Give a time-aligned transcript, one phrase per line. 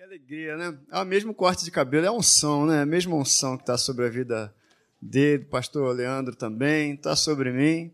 [0.00, 0.78] Que alegria, né?
[0.90, 2.80] É o mesmo corte de cabelo, é a unção, né?
[2.80, 4.50] A mesma unção que está sobre a vida
[4.98, 7.92] dele, pastor Leandro também, está sobre mim.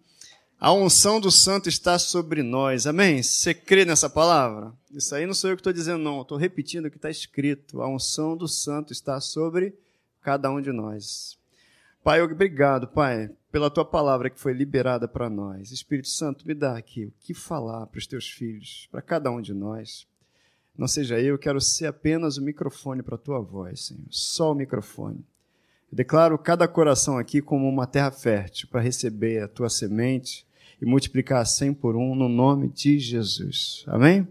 [0.57, 3.25] A unção do santo está sobre nós, amém?
[3.25, 4.73] Você crê nessa palavra?
[4.93, 7.83] Isso aí não sou eu que estou dizendo, não, estou repetindo o que está escrito.
[7.83, 9.75] A unção do santo está sobre
[10.23, 11.37] cada um de nós.
[12.05, 15.73] Pai, obrigado, Pai, pela tua palavra que foi liberada para nós.
[15.73, 19.41] Espírito Santo, me dá aqui o que falar para os teus filhos, para cada um
[19.41, 20.07] de nós.
[20.77, 24.05] Não seja eu, quero ser apenas o microfone para a tua voz, Senhor.
[24.11, 25.25] Só o microfone.
[25.91, 30.47] Eu declaro cada coração aqui como uma terra fértil para receber a tua semente
[30.81, 33.85] e multiplicar cem por um no nome de Jesus.
[33.87, 34.29] Amém?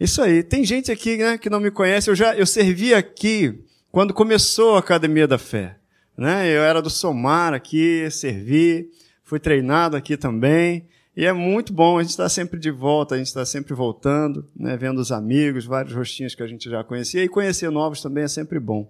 [0.00, 0.42] Isso aí.
[0.42, 2.10] Tem gente aqui né, que não me conhece.
[2.10, 5.76] Eu já eu servi aqui quando começou a Academia da Fé.
[6.16, 6.48] Né?
[6.48, 8.90] Eu era do Somar aqui, servi,
[9.22, 10.88] fui treinado aqui também.
[11.18, 14.48] E é muito bom, a gente está sempre de volta, a gente está sempre voltando,
[14.54, 18.22] né, vendo os amigos, vários rostinhos que a gente já conhecia, e conhecer novos também
[18.22, 18.88] é sempre bom.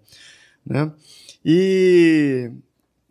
[0.67, 0.93] Né?
[1.43, 2.53] E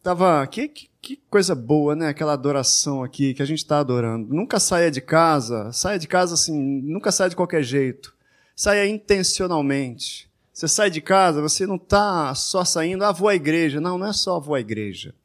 [0.03, 0.45] tava.
[0.45, 2.09] Que, que, que coisa boa, né?
[2.09, 4.31] Aquela adoração aqui que a gente está adorando.
[4.31, 8.13] Nunca saia de casa, saia de casa assim, nunca saia de qualquer jeito.
[8.55, 10.29] Saia intencionalmente.
[10.53, 13.81] Você sai de casa, você não está só saindo, ah, vou à igreja.
[13.81, 15.15] Não, não é só vou à igreja.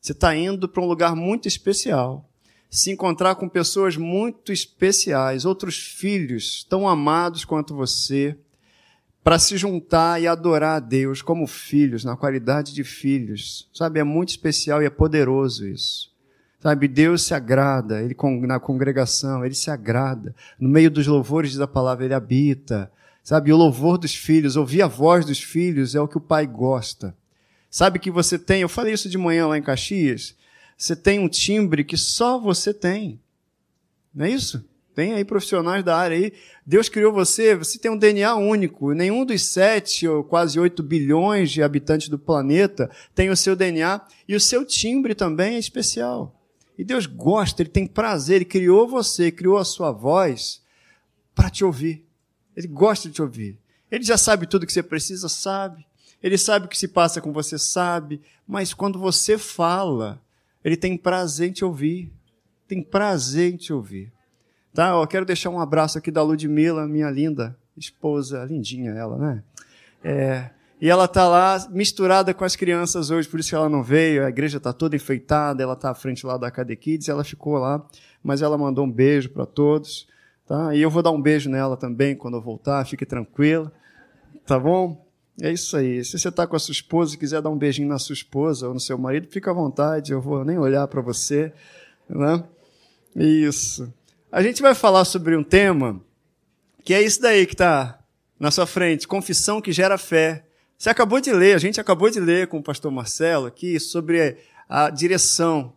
[0.00, 2.27] Você está indo para um lugar muito especial
[2.70, 8.36] se encontrar com pessoas muito especiais, outros filhos tão amados quanto você,
[9.24, 13.68] para se juntar e adorar a Deus como filhos, na qualidade de filhos.
[13.74, 16.10] Sabe, é muito especial e é poderoso isso.
[16.60, 20.34] Sabe, Deus se agrada, ele na congregação, ele se agrada.
[20.58, 22.90] No meio dos louvores da palavra, ele habita.
[23.22, 26.46] Sabe, o louvor dos filhos, ouvir a voz dos filhos é o que o pai
[26.46, 27.14] gosta.
[27.70, 30.34] Sabe que você tem, eu falei isso de manhã lá em Caxias,
[30.78, 33.20] você tem um timbre que só você tem.
[34.14, 34.64] Não é isso?
[34.94, 36.32] Tem aí profissionais da área aí.
[36.64, 38.92] Deus criou você, você tem um DNA único.
[38.92, 44.00] Nenhum dos sete ou quase oito bilhões de habitantes do planeta tem o seu DNA.
[44.28, 46.40] E o seu timbre também é especial.
[46.78, 50.62] E Deus gosta, Ele tem prazer, Ele criou você, criou a sua voz
[51.34, 52.04] para te ouvir.
[52.56, 53.58] Ele gosta de te ouvir.
[53.90, 55.84] Ele já sabe tudo que você precisa, sabe.
[56.22, 58.20] Ele sabe o que se passa com você, sabe.
[58.46, 60.20] Mas quando você fala,
[60.68, 62.12] ele tem prazer em te ouvir.
[62.66, 64.12] Tem prazer em te ouvir.
[64.74, 64.90] Tá?
[64.90, 69.42] Eu quero deixar um abraço aqui da Ludmilla, minha linda esposa, lindinha ela, né?
[70.04, 73.82] É, e ela está lá misturada com as crianças hoje, por isso que ela não
[73.82, 74.24] veio.
[74.24, 77.56] A igreja está toda enfeitada, ela está à frente lá da KD Kids, ela ficou
[77.56, 77.84] lá,
[78.22, 80.06] mas ela mandou um beijo para todos.
[80.46, 80.74] Tá?
[80.74, 83.72] E eu vou dar um beijo nela também quando eu voltar, fique tranquila.
[84.46, 85.07] Tá bom?
[85.40, 86.04] É isso aí.
[86.04, 88.66] Se você está com a sua esposa e quiser dar um beijinho na sua esposa
[88.66, 91.52] ou no seu marido, fica à vontade, eu vou nem olhar para você.
[92.08, 92.42] Né?
[93.14, 93.92] Isso.
[94.32, 96.00] A gente vai falar sobre um tema
[96.84, 97.98] que é isso daí que está
[98.38, 100.44] na sua frente: confissão que gera fé.
[100.76, 104.38] Você acabou de ler, a gente acabou de ler com o pastor Marcelo aqui sobre
[104.68, 105.72] a direção,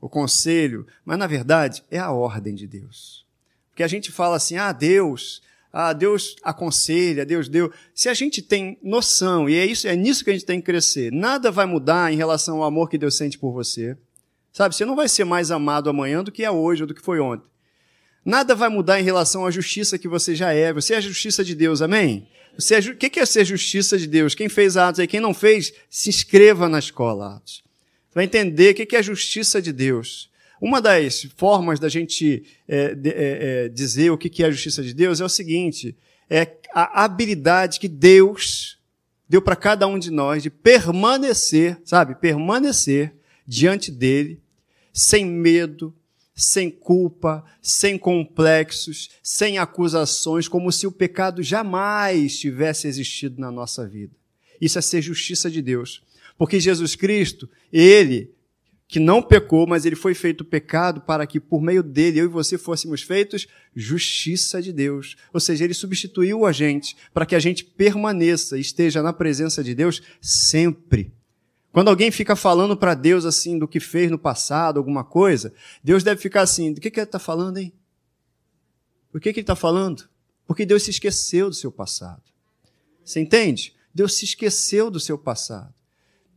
[0.00, 3.26] o conselho, mas na verdade é a ordem de Deus.
[3.70, 5.42] Porque a gente fala assim: ah, Deus
[5.72, 7.72] ah, Deus aconselha, Deus deu.
[7.94, 10.66] Se a gente tem noção, e é isso, é nisso que a gente tem que
[10.66, 13.96] crescer, nada vai mudar em relação ao amor que Deus sente por você.
[14.52, 17.02] Sabe, você não vai ser mais amado amanhã do que é hoje ou do que
[17.02, 17.46] foi ontem.
[18.24, 20.72] Nada vai mudar em relação à justiça que você já é.
[20.72, 22.26] Você é a justiça de Deus, amém?
[22.58, 24.34] Você é, o que é ser justiça de Deus?
[24.34, 27.62] Quem fez Atos aí, quem não fez, se inscreva na escola Atos.
[28.12, 30.28] Vai entender o que é a justiça de Deus.
[30.60, 33.14] Uma das formas da gente é, de, é,
[33.64, 35.96] é, dizer o que é a justiça de Deus é o seguinte:
[36.28, 38.78] é a habilidade que Deus
[39.28, 43.14] deu para cada um de nós de permanecer, sabe, permanecer
[43.46, 44.40] diante dele,
[44.92, 45.94] sem medo,
[46.34, 53.86] sem culpa, sem complexos, sem acusações, como se o pecado jamais tivesse existido na nossa
[53.86, 54.14] vida.
[54.60, 56.02] Isso é ser justiça de Deus.
[56.36, 58.30] Porque Jesus Cristo, ele
[58.88, 62.28] que não pecou, mas ele foi feito pecado para que por meio dele eu e
[62.28, 65.14] você fôssemos feitos justiça de Deus.
[65.32, 69.62] Ou seja, ele substituiu a gente para que a gente permaneça e esteja na presença
[69.62, 71.12] de Deus sempre.
[71.70, 75.52] Quando alguém fica falando para Deus assim do que fez no passado, alguma coisa,
[75.84, 77.74] Deus deve ficar assim: do que, que ele está falando, hein?
[79.12, 80.08] Por que, que ele está falando?
[80.46, 82.22] Porque Deus se esqueceu do seu passado.
[83.04, 83.74] Você entende?
[83.94, 85.74] Deus se esqueceu do seu passado.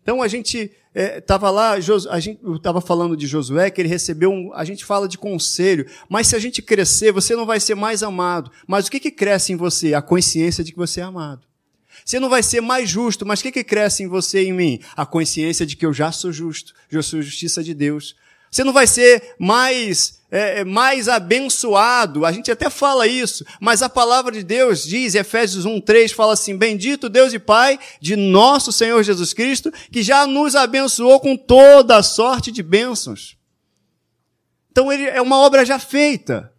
[0.02, 4.32] Então a gente estava é, lá, a gente estava falando de Josué, que ele recebeu
[4.32, 4.54] um.
[4.54, 8.04] A gente fala de conselho, mas se a gente crescer, você não vai ser mais
[8.04, 8.52] amado.
[8.68, 9.94] Mas o que, que cresce em você?
[9.94, 11.48] A consciência de que você é amado.
[12.04, 14.54] Você não vai ser mais justo, mas o que, que cresce em você e em
[14.54, 14.80] mim?
[14.96, 18.16] A consciência de que eu já sou justo, eu sou justiça de Deus.
[18.50, 22.26] Você não vai ser mais é, é, mais abençoado.
[22.26, 26.56] A gente até fala isso, mas a palavra de Deus diz, Efésios 1:3 fala assim:
[26.56, 31.98] Bendito Deus e Pai de nosso Senhor Jesus Cristo, que já nos abençoou com toda
[31.98, 33.38] a sorte de bênçãos.
[34.72, 36.50] Então ele é uma obra já feita.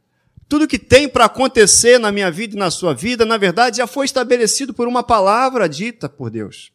[0.46, 3.86] Tudo que tem para acontecer na minha vida e na sua vida, na verdade, já
[3.86, 6.70] foi estabelecido por uma palavra dita por Deus.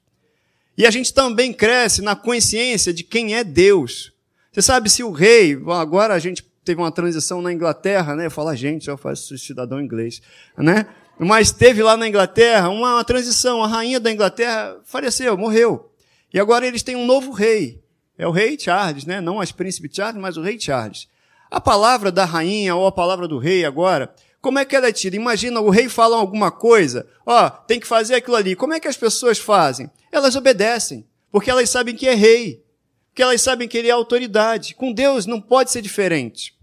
[0.75, 4.11] E a gente também cresce na consciência de quem é Deus.
[4.51, 8.25] Você sabe se o rei, agora a gente teve uma transição na Inglaterra, né?
[8.25, 10.21] Eu falo, gente, eu faço cidadão inglês,
[10.57, 10.85] né?
[11.17, 15.89] Mas teve lá na Inglaterra uma, uma transição, a rainha da Inglaterra faleceu, morreu.
[16.33, 17.81] E agora eles têm um novo rei.
[18.17, 19.21] É o rei Charles, né?
[19.21, 21.07] Não as príncipe Charles, mas o rei Charles.
[21.49, 24.91] A palavra da rainha ou a palavra do rei agora, como é que ela é
[24.91, 25.15] tida?
[25.15, 28.55] Imagina, o rei fala alguma coisa, ó, tem que fazer aquilo ali.
[28.55, 29.89] Como é que as pessoas fazem?
[30.11, 32.61] Elas obedecem, porque elas sabem que é rei,
[33.07, 34.75] porque elas sabem que ele é autoridade.
[34.75, 36.56] Com Deus não pode ser diferente.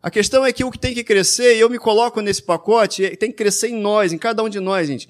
[0.00, 3.04] A questão é que o que tem que crescer, e eu me coloco nesse pacote,
[3.04, 5.08] é, tem que crescer em nós, em cada um de nós, gente.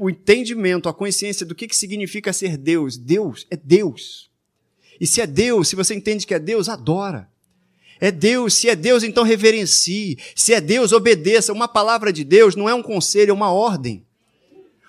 [0.00, 2.96] O entendimento, a consciência do que, que significa ser Deus.
[2.96, 4.28] Deus é Deus.
[5.00, 7.28] E se é Deus, se você entende que é Deus, adora.
[8.00, 10.18] É Deus, se é Deus, então reverencie.
[10.34, 11.52] Se é Deus, obedeça.
[11.52, 14.04] Uma palavra de Deus não é um conselho, é uma ordem.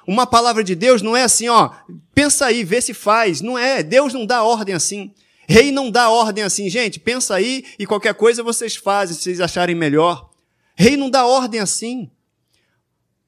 [0.07, 1.71] Uma palavra de Deus não é assim, ó,
[2.13, 3.41] pensa aí, vê se faz.
[3.41, 5.12] Não é, Deus não dá ordem assim.
[5.47, 9.42] Rei não dá ordem assim, gente, pensa aí e qualquer coisa vocês fazem se vocês
[9.42, 10.30] acharem melhor.
[10.75, 12.09] Rei não dá ordem assim.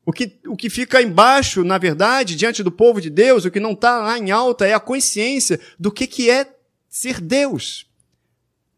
[0.05, 3.59] O que, o que fica embaixo, na verdade, diante do povo de Deus, o que
[3.59, 6.49] não está lá em alta é a consciência do que, que é
[6.89, 7.85] ser Deus.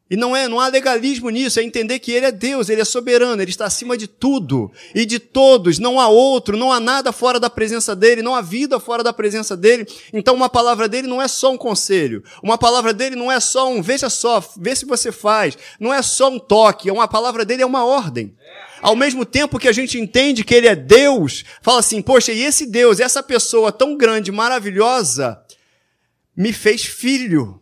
[0.09, 2.85] E não é, não há legalismo nisso, é entender que ele é Deus, ele é
[2.85, 7.11] soberano, ele está acima de tudo e de todos, não há outro, não há nada
[7.11, 9.85] fora da presença dele, não há vida fora da presença dele.
[10.11, 13.69] Então uma palavra dele não é só um conselho, uma palavra dele não é só
[13.69, 17.61] um veja só, vê se você faz, não é só um toque, uma palavra dele
[17.61, 18.35] é uma ordem.
[18.81, 22.41] Ao mesmo tempo que a gente entende que ele é Deus, fala assim: "Poxa, e
[22.41, 25.39] esse Deus, essa pessoa tão grande, maravilhosa,
[26.35, 27.61] me fez filho"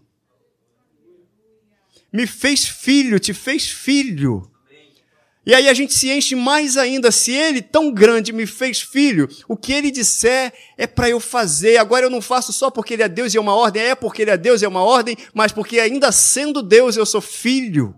[2.11, 4.49] me fez filho, te fez filho.
[5.47, 7.09] E aí a gente se enche mais ainda.
[7.09, 11.77] Se ele, tão grande, me fez filho, o que ele disser é para eu fazer.
[11.77, 14.23] Agora eu não faço só porque ele é Deus e é uma ordem, é porque
[14.23, 17.95] ele é Deus e é uma ordem, mas porque ainda sendo Deus eu sou filho.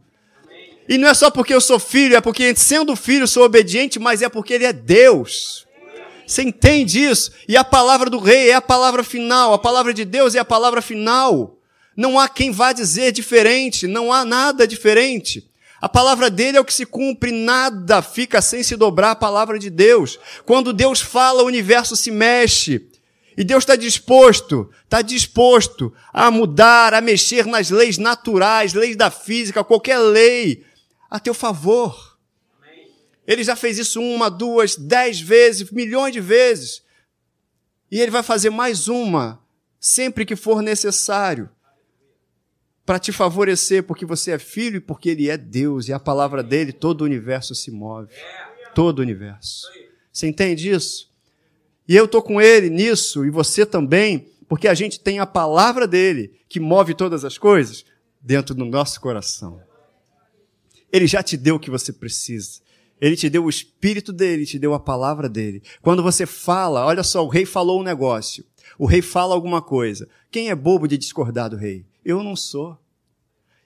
[0.88, 4.22] E não é só porque eu sou filho, é porque sendo filho sou obediente, mas
[4.22, 5.68] é porque ele é Deus.
[6.28, 7.32] Você entende isso?
[7.48, 10.46] E a palavra do rei é a palavra final, a palavra de Deus é a
[10.46, 11.59] palavra final.
[12.00, 15.52] Não há quem vá dizer diferente, não há nada diferente.
[15.82, 19.60] A palavra dele é o que se cumpre, nada fica sem se dobrar a palavra
[19.60, 20.18] de Deus.
[20.46, 22.88] Quando Deus fala, o universo se mexe.
[23.36, 29.12] E Deus está disposto, está disposto a mudar, a mexer nas leis naturais, leis da
[29.12, 30.64] física, qualquer lei,
[31.10, 32.18] a teu favor.
[33.28, 36.82] Ele já fez isso uma, duas, dez vezes, milhões de vezes.
[37.92, 39.44] E ele vai fazer mais uma,
[39.82, 41.50] sempre que for necessário
[42.90, 46.42] para te favorecer, porque você é filho e porque ele é Deus, e a palavra
[46.42, 48.12] dele, todo o universo se move.
[48.74, 49.68] Todo o universo.
[50.12, 51.08] Você entende isso?
[51.88, 55.88] E eu estou com ele nisso, e você também, porque a gente tem a palavra
[55.88, 57.86] dele, que move todas as coisas,
[58.20, 59.62] dentro do nosso coração.
[60.92, 62.60] Ele já te deu o que você precisa.
[63.00, 65.62] Ele te deu o espírito dele, te deu a palavra dele.
[65.84, 68.44] Quando você fala, olha só, o rei falou um negócio.
[68.80, 70.10] O rei fala alguma coisa.
[70.32, 71.86] Quem é bobo de discordar do rei?
[72.10, 72.76] Eu não sou.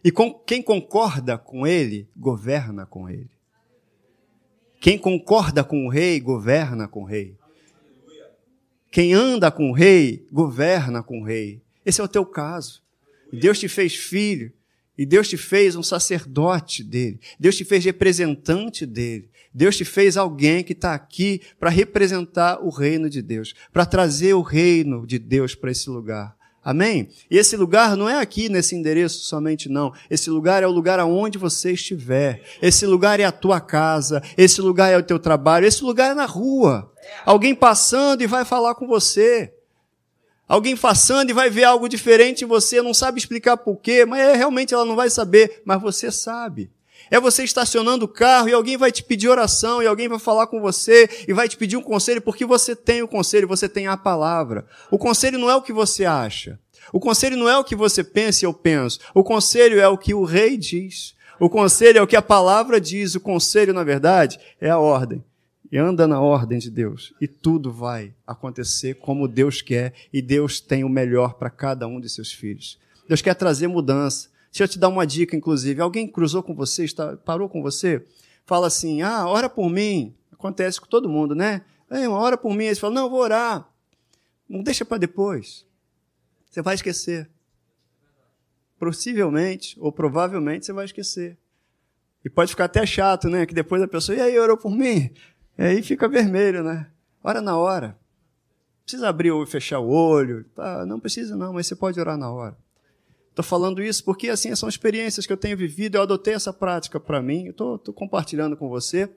[0.04, 3.32] E com, quem concorda com ele, governa com ele.
[4.82, 7.38] Quem concorda com o rei, governa com o rei.
[8.92, 11.62] Quem anda com o rei, governa com o rei.
[11.86, 12.84] Esse é o teu caso.
[13.32, 14.52] Deus te fez filho.
[14.98, 17.22] E Deus te fez um sacerdote dele.
[17.40, 19.30] Deus te fez representante dele.
[19.54, 24.34] Deus te fez alguém que está aqui para representar o reino de Deus, para trazer
[24.34, 26.36] o reino de Deus para esse lugar.
[26.64, 27.10] Amém?
[27.30, 29.92] E esse lugar não é aqui nesse endereço somente, não.
[30.10, 32.42] Esse lugar é o lugar aonde você estiver.
[32.62, 34.24] Esse lugar é a tua casa.
[34.38, 35.66] Esse lugar é o teu trabalho.
[35.66, 36.90] Esse lugar é na rua.
[37.26, 39.54] Alguém passando e vai falar com você.
[40.48, 44.20] Alguém passando e vai ver algo diferente em você, não sabe explicar por quê, mas
[44.20, 46.70] é, realmente ela não vai saber, mas você sabe.
[47.14, 50.48] É você estacionando o carro e alguém vai te pedir oração e alguém vai falar
[50.48, 53.86] com você e vai te pedir um conselho porque você tem o conselho, você tem
[53.86, 54.66] a palavra.
[54.90, 56.60] O conselho não é o que você acha.
[56.92, 59.00] O conselho não é o que você pensa e eu penso.
[59.14, 61.14] O conselho é o que o rei diz.
[61.40, 63.14] O conselho é o que a palavra diz.
[63.14, 65.24] O conselho, na verdade, é a ordem.
[65.72, 67.14] E anda na ordem de Deus.
[67.22, 69.94] E tudo vai acontecer como Deus quer.
[70.12, 72.80] E Deus tem o melhor para cada um de seus filhos.
[73.08, 74.33] Deus quer trazer mudança.
[74.54, 75.82] Deixa eu te dar uma dica, inclusive.
[75.82, 78.06] Alguém cruzou com você, está, parou com você,
[78.46, 80.16] fala assim: ah, ora por mim.
[80.32, 81.64] Acontece com todo mundo, né?
[81.90, 82.68] Ei, uma hora por mim.
[82.68, 83.68] Aí você fala: não, vou orar.
[84.48, 85.66] Não deixa para depois.
[86.52, 87.28] Você vai esquecer.
[88.78, 91.36] Possivelmente ou provavelmente você vai esquecer.
[92.24, 93.48] E pode ficar até chato, né?
[93.48, 95.10] Que depois a pessoa, e aí, orou por mim?
[95.58, 96.92] E aí fica vermelho, né?
[97.24, 97.98] Ora na hora.
[98.84, 100.44] Precisa abrir ou fechar o olho.
[100.54, 100.86] Tá?
[100.86, 102.63] Não precisa, não, mas você pode orar na hora.
[103.34, 105.96] Estou falando isso porque assim são experiências que eu tenho vivido.
[105.96, 107.48] Eu adotei essa prática para mim.
[107.48, 109.10] Estou compartilhando com você.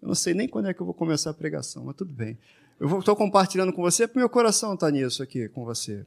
[0.00, 2.38] Eu não sei nem quando é que eu vou começar a pregação, mas tudo bem.
[2.80, 6.06] Eu estou compartilhando com você porque meu coração está nisso aqui com você.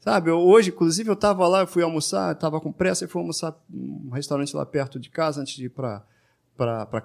[0.00, 3.20] Sabe, eu, hoje, inclusive, eu estava lá, eu fui almoçar, estava com pressa e fui
[3.20, 6.02] almoçar num restaurante lá perto de casa, antes de ir para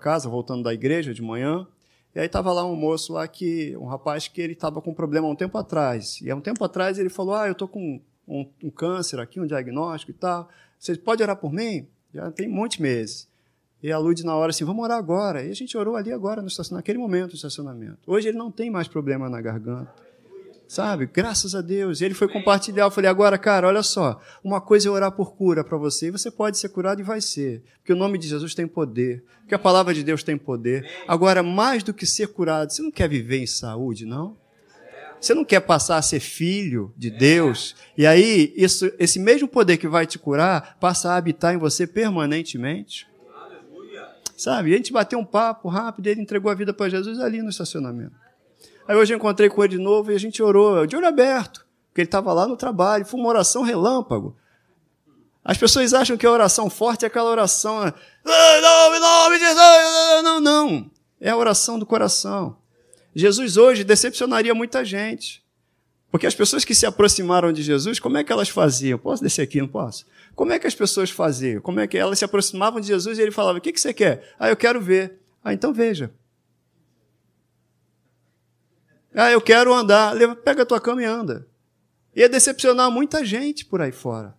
[0.01, 1.67] casa, voltando da igreja de manhã.
[2.15, 4.95] E aí estava lá um moço lá, que um rapaz que ele estava com um
[4.95, 6.19] problema há um tempo atrás.
[6.21, 9.39] E há um tempo atrás ele falou, ah, eu estou com um, um, câncer aqui,
[9.39, 10.49] um diagnóstico e tal.
[10.79, 11.87] Você pode orar por mim?
[12.13, 13.27] Já tem muitos meses.
[13.81, 15.43] E a Lud, na hora, assim, vamos orar agora.
[15.43, 17.99] E a gente orou ali agora, no naquele momento do estacionamento.
[18.07, 19.93] Hoje ele não tem mais problema na garganta.
[20.67, 21.05] Sabe?
[21.05, 22.01] Graças a Deus.
[22.01, 22.85] E ele foi compartilhar.
[22.85, 24.19] Eu falei, agora, cara, olha só.
[24.43, 26.07] Uma coisa é orar por cura para você.
[26.07, 27.63] E você pode ser curado e vai ser.
[27.77, 29.23] Porque o nome de Jesus tem poder.
[29.41, 30.89] Porque a palavra de Deus tem poder.
[31.07, 34.35] Agora, mais do que ser curado, você não quer viver em saúde, não?
[35.19, 37.75] Você não quer passar a ser filho de Deus?
[37.97, 41.87] E aí, isso, esse mesmo poder que vai te curar, passa a habitar em você
[41.87, 43.07] permanentemente?
[44.37, 44.69] Sabe?
[44.69, 47.49] E a gente bateu um papo rápido, ele entregou a vida para Jesus ali no
[47.49, 48.13] estacionamento.
[48.87, 51.65] Aí hoje eu encontrei com ele de novo e a gente orou, de olho aberto,
[51.87, 54.35] porque ele estava lá no trabalho, foi uma oração relâmpago.
[55.43, 57.81] As pessoas acham que a oração forte é aquela oração,
[58.99, 60.91] nome de Jesus, não, não.
[61.21, 62.57] É a oração do coração.
[63.15, 65.43] Jesus hoje decepcionaria muita gente.
[66.11, 68.99] Porque as pessoas que se aproximaram de Jesus, como é que elas faziam?
[68.99, 70.05] Posso descer aqui, não posso?
[70.35, 71.61] Como é que as pessoas faziam?
[71.61, 73.93] Como é que elas se aproximavam de Jesus e ele falava: O que, que você
[73.93, 74.33] quer?
[74.37, 75.19] Ah, eu quero ver.
[75.43, 76.11] Ah, então veja.
[79.13, 80.13] Ah, eu quero andar.
[80.43, 81.47] Pega a tua cama e anda.
[82.15, 84.35] Ia decepcionar muita gente por aí fora.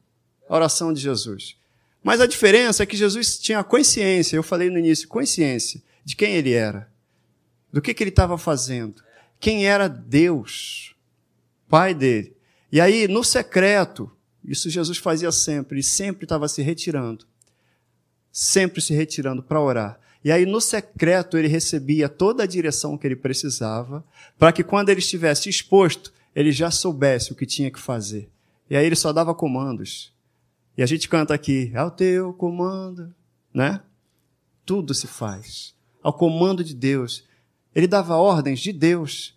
[0.48, 1.56] A oração de Jesus.
[2.02, 6.34] Mas a diferença é que Jesus tinha consciência, eu falei no início, consciência de quem
[6.34, 6.88] ele era,
[7.76, 9.02] do que, que ele estava fazendo,
[9.38, 10.96] quem era Deus,
[11.68, 12.34] Pai dele.
[12.72, 14.10] E aí, no secreto,
[14.42, 17.26] isso Jesus fazia sempre, e sempre estava se retirando,
[18.32, 20.00] sempre se retirando para orar.
[20.24, 24.02] E aí, no secreto, ele recebia toda a direção que ele precisava,
[24.38, 28.30] para que quando ele estivesse exposto, ele já soubesse o que tinha que fazer.
[28.70, 30.14] E aí ele só dava comandos.
[30.78, 33.14] E a gente canta aqui, ao teu comando,
[33.52, 33.82] né?
[34.64, 35.74] Tudo se faz.
[36.02, 37.25] Ao comando de Deus.
[37.76, 39.36] Ele dava ordens de Deus.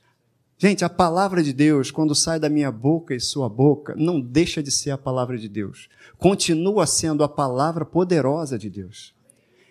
[0.57, 4.63] Gente, a palavra de Deus, quando sai da minha boca e sua boca, não deixa
[4.63, 5.89] de ser a palavra de Deus.
[6.17, 9.13] Continua sendo a palavra poderosa de Deus.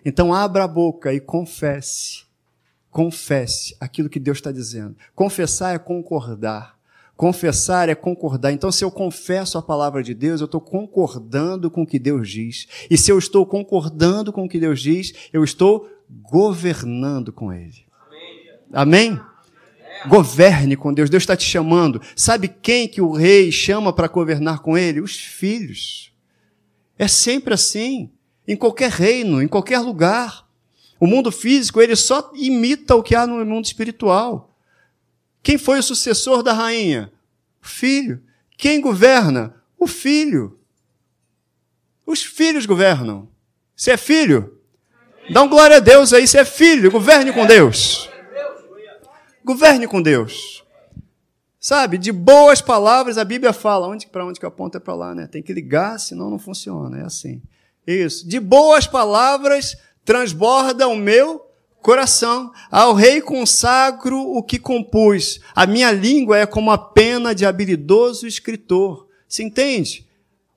[0.05, 2.25] Então abra a boca e confesse.
[2.91, 4.95] Confesse aquilo que Deus está dizendo.
[5.15, 6.77] Confessar é concordar.
[7.17, 8.51] Confessar é concordar.
[8.51, 12.29] Então, se eu confesso a palavra de Deus, eu estou concordando com o que Deus
[12.29, 12.67] diz.
[12.87, 17.88] E se eu estou concordando com o que Deus diz, eu estou governando com Ele.
[18.71, 19.19] Amém?
[20.07, 21.09] Governe com Deus.
[21.09, 22.01] Deus está te chamando.
[22.15, 25.01] Sabe quem que o rei chama para governar com ele?
[25.01, 26.11] Os filhos.
[26.97, 28.11] É sempre assim
[28.47, 30.47] em qualquer reino, em qualquer lugar.
[30.99, 34.57] O mundo físico, ele só imita o que há no mundo espiritual.
[35.41, 37.11] Quem foi o sucessor da rainha?
[37.61, 38.21] O filho.
[38.57, 39.55] Quem governa?
[39.77, 40.59] O filho.
[42.05, 43.29] Os filhos governam.
[43.75, 44.57] Você é filho?
[45.29, 48.08] Dá um glória a Deus aí, você é filho, governe com Deus.
[49.49, 50.63] Governe com Deus.
[51.59, 55.15] Sabe, de boas palavras a Bíblia fala, onde para onde que aponta é para lá,
[55.15, 55.25] né?
[55.25, 57.41] Tem que ligar, senão não funciona, é assim.
[57.87, 58.29] Isso.
[58.29, 59.75] De boas palavras
[60.05, 61.43] transborda o meu
[61.81, 62.51] coração.
[62.69, 65.39] Ao rei consagro o que compus.
[65.55, 69.07] A minha língua é como a pena de habilidoso escritor.
[69.27, 70.07] Se entende?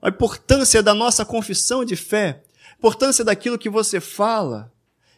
[0.02, 4.70] A importância da nossa confissão de fé, a importância daquilo que você fala.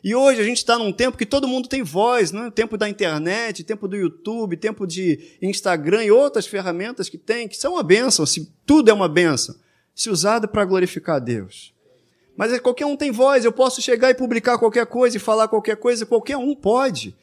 [0.05, 2.51] E hoje a gente está num tempo que todo mundo tem voz, não é?
[2.51, 7.57] Tempo da internet, tempo do YouTube, tempo de Instagram e outras ferramentas que tem, que
[7.57, 9.55] são uma bênção, se tudo é uma bênção,
[9.95, 11.73] se usado para glorificar Deus.
[12.37, 15.49] Mas é, qualquer um tem voz, eu posso chegar e publicar qualquer coisa e falar
[15.49, 17.17] qualquer coisa, qualquer um pode.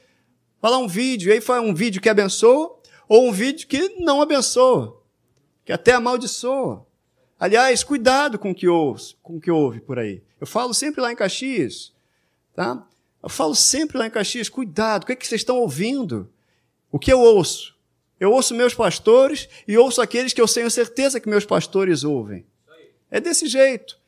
[0.60, 4.24] Falar um vídeo, e aí faz um vídeo que abençoa, ou um vídeo que não
[4.24, 5.00] abençoa,
[5.64, 6.84] que até amaldiçoa.
[7.40, 10.24] Aliás, cuidado com o que ouve, com o que ouve por aí.
[10.40, 11.94] Eu falo sempre lá em Caxias,
[12.56, 12.86] tá?
[13.22, 16.30] Eu falo sempre lá em Caxias, cuidado, o que, é que vocês estão ouvindo?
[16.92, 17.76] O que eu ouço?
[18.20, 22.46] Eu ouço meus pastores e ouço aqueles que eu tenho certeza que meus pastores ouvem.
[23.10, 24.00] É desse jeito.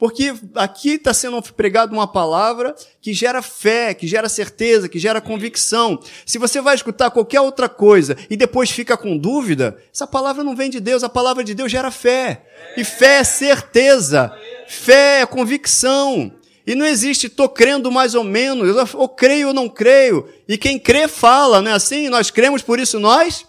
[0.00, 5.20] Porque aqui está sendo pregado uma palavra que gera fé, que gera certeza, que gera
[5.20, 6.00] convicção.
[6.24, 10.56] Se você vai escutar qualquer outra coisa e depois fica com dúvida, essa palavra não
[10.56, 12.46] vem de Deus, a palavra de Deus gera fé.
[12.78, 14.34] E fé é certeza,
[14.66, 16.32] fé é convicção.
[16.70, 20.28] E não existe tô crendo mais ou menos, ou creio ou não creio.
[20.46, 22.08] E quem crê fala, não é assim?
[22.08, 23.44] Nós cremos, por isso nós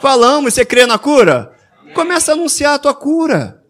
[0.00, 0.54] falamos.
[0.54, 1.54] Você crê na cura?
[1.94, 3.62] Começa a anunciar a tua cura.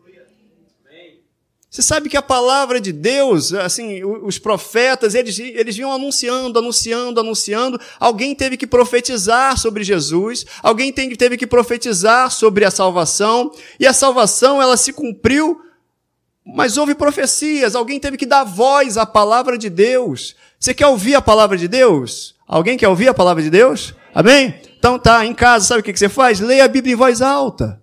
[1.69, 7.19] Você sabe que a palavra de Deus, assim, os profetas, eles, eles vinham anunciando, anunciando,
[7.19, 7.81] anunciando.
[7.99, 13.93] Alguém teve que profetizar sobre Jesus, alguém teve que profetizar sobre a salvação, e a
[13.93, 15.64] salvação, ela se cumpriu,
[16.45, 20.37] mas houve profecias, alguém teve que dar voz à palavra de Deus.
[20.61, 22.35] Você quer ouvir a palavra de Deus?
[22.47, 23.95] Alguém quer ouvir a palavra de Deus?
[24.15, 24.61] Amém?
[24.79, 26.41] Então tá, em casa, sabe o que você faz?
[26.41, 27.81] Leia a Bíblia em voz alta.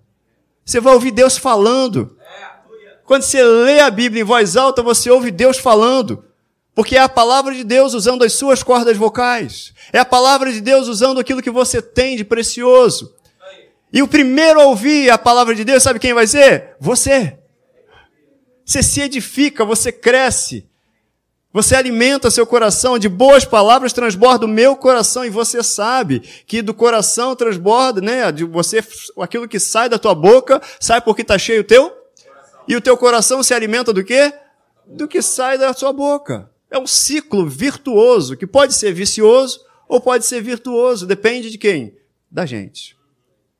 [0.63, 2.15] Você vai ouvir Deus falando.
[3.03, 6.24] Quando você lê a Bíblia em voz alta, você ouve Deus falando.
[6.74, 9.74] Porque é a palavra de Deus usando as suas cordas vocais.
[9.91, 13.13] É a palavra de Deus usando aquilo que você tem de precioso.
[13.91, 16.75] E o primeiro a ouvir a palavra de Deus, sabe quem vai ser?
[16.80, 17.40] Você.
[18.72, 20.66] Você se edifica, você cresce.
[21.51, 26.62] Você alimenta seu coração de boas palavras, transborda o meu coração e você sabe que
[26.62, 28.32] do coração transborda, né?
[28.32, 28.82] De você,
[29.20, 31.92] aquilo que sai da tua boca, sai porque está cheio o teu
[32.66, 34.34] e o teu coração se alimenta do quê?
[34.88, 36.50] Do que sai da sua boca.
[36.70, 41.98] É um ciclo virtuoso, que pode ser vicioso ou pode ser virtuoso, depende de quem?
[42.32, 42.96] Da gente.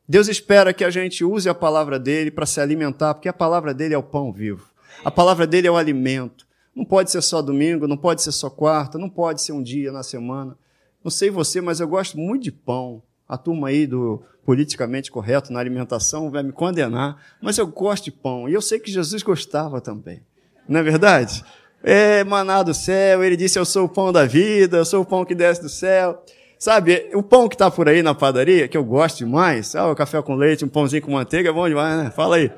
[0.08, 3.74] Deus espera que a gente use a palavra dele para se alimentar, porque a palavra
[3.74, 4.71] dele é o pão vivo.
[5.04, 6.46] A palavra dele é o alimento.
[6.76, 9.92] Não pode ser só domingo, não pode ser só quarta, não pode ser um dia
[9.92, 10.56] na semana.
[11.04, 13.02] Não sei você, mas eu gosto muito de pão.
[13.28, 18.12] A turma aí do politicamente correto na alimentação vai me condenar, mas eu gosto de
[18.12, 18.48] pão.
[18.48, 20.22] E eu sei que Jesus gostava também.
[20.68, 21.44] Não é verdade?
[21.84, 25.06] É, maná do céu, ele disse: Eu sou o pão da vida, eu sou o
[25.06, 26.24] pão que desce do céu.
[26.60, 29.96] Sabe, o pão que está por aí na padaria, que eu gosto demais, ah, o
[29.96, 32.12] café com leite, um pãozinho com manteiga, é bom demais, né?
[32.12, 32.52] Fala aí.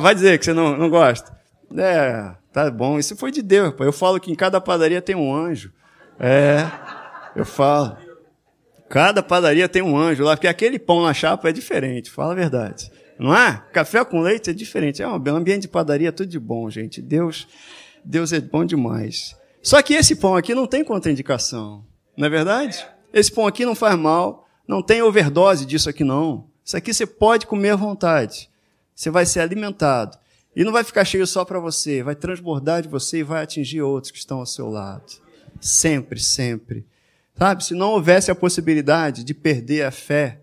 [0.00, 1.37] Vai dizer que você não, não gosta.
[1.76, 3.74] É, tá bom, isso foi de Deus.
[3.74, 3.84] Pô.
[3.84, 5.72] Eu falo que em cada padaria tem um anjo.
[6.18, 6.66] É,
[7.36, 7.96] eu falo.
[8.88, 12.36] Cada padaria tem um anjo lá, porque aquele pão na chapa é diferente, fala a
[12.36, 12.90] verdade.
[13.18, 13.62] Não é?
[13.72, 15.02] Café com leite é diferente.
[15.02, 17.02] É um ambiente de padaria tudo de bom, gente.
[17.02, 17.46] Deus,
[18.04, 19.36] Deus é bom demais.
[19.60, 21.84] Só que esse pão aqui não tem contraindicação.
[22.16, 22.86] Não é verdade?
[23.12, 26.46] Esse pão aqui não faz mal, não tem overdose disso aqui não.
[26.64, 28.48] Isso aqui você pode comer à vontade.
[28.94, 30.16] Você vai ser alimentado.
[30.54, 33.82] E não vai ficar cheio só para você, vai transbordar de você e vai atingir
[33.82, 35.12] outros que estão ao seu lado.
[35.60, 36.86] Sempre, sempre.
[37.36, 40.40] Sabe, se não houvesse a possibilidade de perder a fé,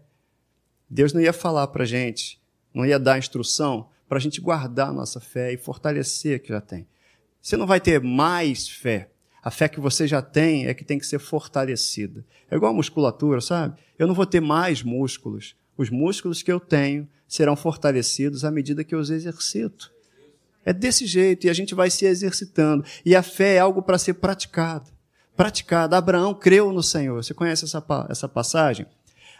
[0.90, 2.40] Deus não ia falar para a gente,
[2.74, 6.50] não ia dar instrução para a gente guardar a nossa fé e fortalecer a que
[6.50, 6.88] já tem.
[7.42, 9.10] Você não vai ter mais fé.
[9.44, 12.26] A fé que você já tem é que tem que ser fortalecida.
[12.50, 13.78] É igual a musculatura, sabe?
[14.00, 15.56] Eu não vou ter mais músculos.
[15.78, 19.94] Os músculos que eu tenho serão fortalecidos à medida que eu os exercito.
[20.66, 22.84] É desse jeito, e a gente vai se exercitando.
[23.06, 24.96] E a fé é algo para ser praticado
[25.36, 25.98] praticada.
[25.98, 27.24] Abraão creu no Senhor.
[27.24, 28.86] Você conhece essa, essa passagem?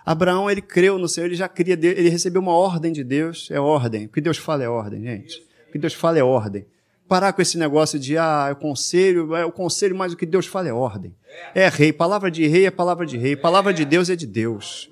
[0.06, 3.60] Abraão, ele creu no Senhor, ele já cria, ele recebeu uma ordem de Deus, é
[3.60, 4.06] ordem.
[4.06, 5.40] O que Deus fala é ordem, gente.
[5.68, 6.66] O que Deus fala é ordem.
[7.08, 10.26] Parar com esse negócio de, ah, é o conselho, é o conselho, mas o que
[10.26, 11.16] Deus fala é ordem.
[11.54, 11.92] É rei.
[11.92, 13.36] Palavra de rei é palavra de rei.
[13.36, 14.90] Palavra de Deus é de Deus.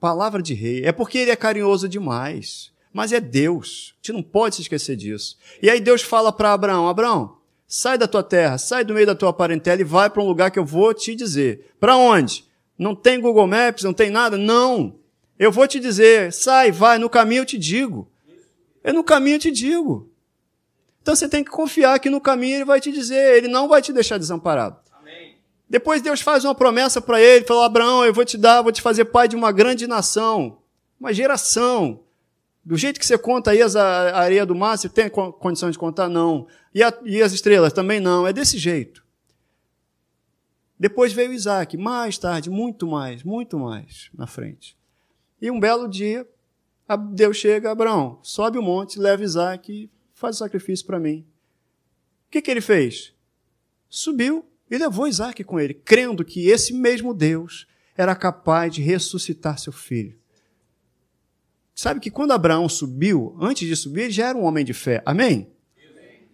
[0.00, 0.84] Palavra de rei.
[0.84, 2.72] É porque ele é carinhoso demais.
[2.92, 3.94] Mas é Deus.
[3.94, 5.36] A gente não pode se esquecer disso.
[5.62, 7.40] E aí Deus fala para Abraão: Abraão,
[7.72, 10.50] Sai da tua terra, sai do meio da tua parentela e vai para um lugar
[10.50, 11.72] que eu vou te dizer.
[11.78, 12.44] Para onde?
[12.76, 14.36] Não tem Google Maps, não tem nada?
[14.36, 14.98] Não.
[15.38, 18.10] Eu vou te dizer, sai, vai, no caminho eu te digo.
[18.82, 20.10] É no caminho eu te digo.
[21.00, 23.80] Então você tem que confiar que no caminho ele vai te dizer, ele não vai
[23.80, 24.76] te deixar desamparado.
[25.00, 25.36] Amém.
[25.68, 28.82] Depois Deus faz uma promessa para ele, falou: Abraão, eu vou te dar, vou te
[28.82, 30.58] fazer pai de uma grande nação,
[30.98, 32.00] uma geração.
[32.64, 35.78] Do jeito que você conta aí as, a areia do mar, você tem condição de
[35.78, 36.08] contar?
[36.08, 36.46] Não.
[36.74, 37.72] E, a, e as estrelas?
[37.72, 38.26] Também não.
[38.26, 39.04] É desse jeito.
[40.78, 44.76] Depois veio Isaac, mais tarde, muito mais, muito mais na frente.
[45.40, 46.26] E um belo dia,
[47.12, 51.26] Deus chega, Abraão, sobe o monte, leva Isaac e faz o sacrifício para mim.
[52.26, 53.14] O que, que ele fez?
[53.88, 59.58] Subiu e levou Isaac com ele, crendo que esse mesmo Deus era capaz de ressuscitar
[59.58, 60.19] seu filho.
[61.80, 65.02] Sabe que quando Abraão subiu, antes de subir, ele já era um homem de fé.
[65.06, 65.48] Amém?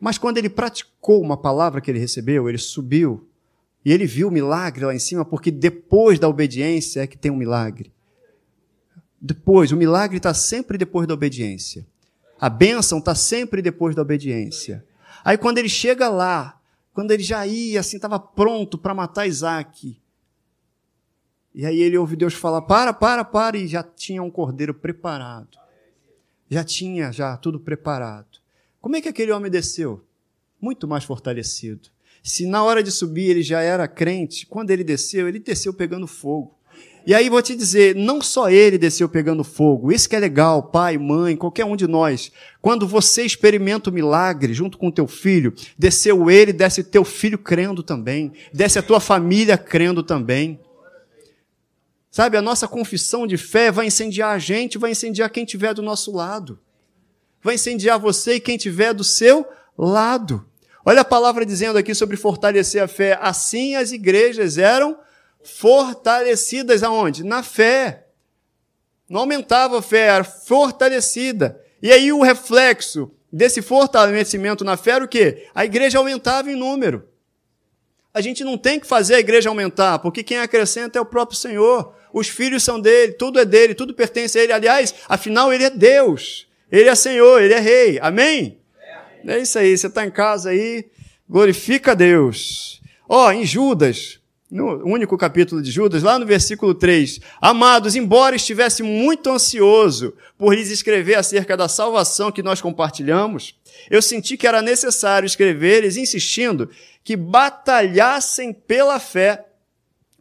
[0.00, 3.28] Mas quando ele praticou uma palavra que ele recebeu, ele subiu
[3.84, 7.30] e ele viu o milagre lá em cima, porque depois da obediência é que tem
[7.30, 7.92] um milagre.
[9.20, 11.86] Depois, o milagre está sempre depois da obediência.
[12.40, 14.84] A bênção está sempre depois da obediência.
[15.24, 16.60] Aí quando ele chega lá,
[16.92, 19.96] quando ele já ia, assim, estava pronto para matar Isaac.
[21.56, 25.56] E aí ele ouve Deus falar: para, para, para, e já tinha um cordeiro preparado.
[26.50, 28.38] Já tinha já tudo preparado.
[28.78, 30.04] Como é que aquele homem desceu?
[30.60, 31.88] Muito mais fortalecido.
[32.22, 36.06] Se na hora de subir ele já era crente, quando ele desceu, ele desceu pegando
[36.06, 36.54] fogo.
[37.06, 40.60] E aí vou te dizer, não só ele desceu pegando fogo, isso que é legal,
[40.64, 42.32] pai, mãe, qualquer um de nós.
[42.60, 47.80] Quando você experimenta o milagre junto com teu filho, desceu ele, desce teu filho crendo
[47.82, 50.58] também, desce a tua família crendo também.
[52.16, 55.82] Sabe, a nossa confissão de fé vai incendiar a gente, vai incendiar quem tiver do
[55.82, 56.58] nosso lado.
[57.42, 60.48] Vai incendiar você e quem tiver do seu lado.
[60.82, 63.18] Olha a palavra dizendo aqui sobre fortalecer a fé.
[63.20, 64.98] Assim as igrejas eram
[65.44, 67.22] fortalecidas aonde?
[67.22, 68.06] Na fé.
[69.10, 71.62] Não aumentava a fé, era fortalecida.
[71.82, 75.46] E aí o reflexo desse fortalecimento na fé era o quê?
[75.54, 77.06] A igreja aumentava em número.
[78.14, 81.38] A gente não tem que fazer a igreja aumentar, porque quem acrescenta é o próprio
[81.38, 81.94] Senhor.
[82.16, 84.50] Os filhos são dele, tudo é dele, tudo pertence a ele.
[84.50, 86.46] Aliás, afinal, ele é Deus.
[86.72, 87.98] Ele é Senhor, ele é Rei.
[88.00, 88.58] Amém?
[89.26, 90.86] É, é isso aí, você está em casa aí,
[91.28, 92.80] glorifica a Deus.
[93.06, 94.18] Ó, oh, em Judas,
[94.50, 97.20] no único capítulo de Judas, lá no versículo 3.
[97.38, 103.58] Amados, embora estivesse muito ansioso por lhes escrever acerca da salvação que nós compartilhamos,
[103.90, 106.70] eu senti que era necessário escrever-lhes insistindo
[107.04, 109.44] que batalhassem pela fé,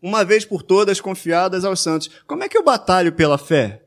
[0.06, 2.12] uma vez por todas confiadas aos santos.
[2.28, 3.82] Como é que eu batalho pela fé?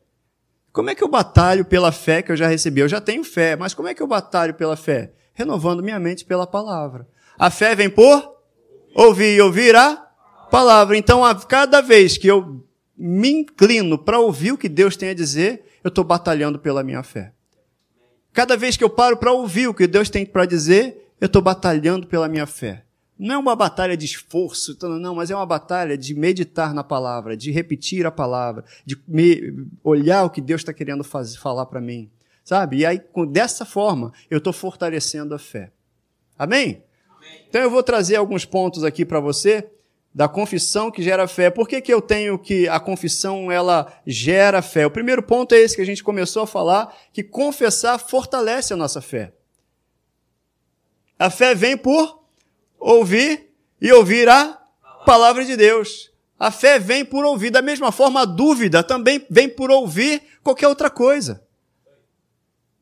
[0.72, 2.80] Como é que eu batalho pela fé que eu já recebi?
[2.80, 5.12] Eu já tenho fé, mas como é que eu batalho pela fé?
[5.32, 7.06] Renovando minha mente pela palavra.
[7.38, 8.36] A fé vem por
[8.96, 9.94] ouvir e ouvir a
[10.50, 10.96] palavra.
[10.96, 15.14] Então, a cada vez que eu me inclino para ouvir o que Deus tem a
[15.14, 17.32] dizer, eu estou batalhando pela minha fé.
[18.32, 21.40] Cada vez que eu paro para ouvir o que Deus tem para dizer, eu estou
[21.40, 22.87] batalhando pela minha fé.
[23.18, 27.36] Não é uma batalha de esforço, não, mas é uma batalha de meditar na palavra,
[27.36, 28.96] de repetir a palavra, de
[29.82, 32.08] olhar o que Deus está querendo fazer, falar para mim.
[32.44, 32.78] Sabe?
[32.78, 35.72] E aí, dessa forma, eu estou fortalecendo a fé.
[36.38, 36.84] Amém?
[37.10, 37.44] Amém?
[37.48, 39.68] Então eu vou trazer alguns pontos aqui para você
[40.14, 41.50] da confissão que gera fé.
[41.50, 44.86] Por que, que eu tenho que a confissão ela gera fé?
[44.86, 48.76] O primeiro ponto é esse que a gente começou a falar, que confessar fortalece a
[48.76, 49.32] nossa fé.
[51.18, 52.17] A fé vem por
[52.78, 54.58] ouvir e ouvir a
[55.04, 56.10] palavra de Deus.
[56.38, 57.50] A fé vem por ouvir.
[57.50, 61.42] Da mesma forma, a dúvida também vem por ouvir qualquer outra coisa.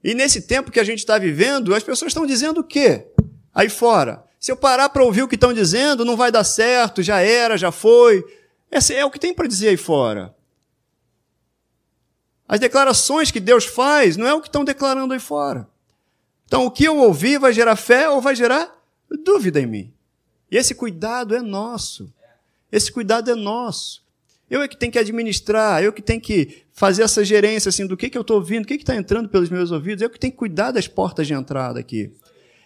[0.04, 3.06] E nesse tempo que a gente está vivendo, as pessoas estão dizendo o quê?
[3.54, 4.24] Aí fora.
[4.38, 7.56] Se eu parar para ouvir o que estão dizendo, não vai dar certo, já era,
[7.56, 8.24] já foi.
[8.70, 10.35] Esse é o que tem para dizer aí fora.
[12.46, 15.68] As declarações que Deus faz não é o que estão declarando aí fora.
[16.44, 18.75] Então, o que eu ouvir vai gerar fé ou vai gerar
[19.11, 19.92] dúvida em mim.
[20.51, 22.12] E esse cuidado é nosso.
[22.71, 24.05] Esse cuidado é nosso.
[24.49, 27.97] Eu é que tenho que administrar, eu que tenho que fazer essa gerência assim, do
[27.97, 30.33] que, que eu estou ouvindo, o que está entrando pelos meus ouvidos, eu que tenho
[30.33, 32.12] que cuidar das portas de entrada aqui.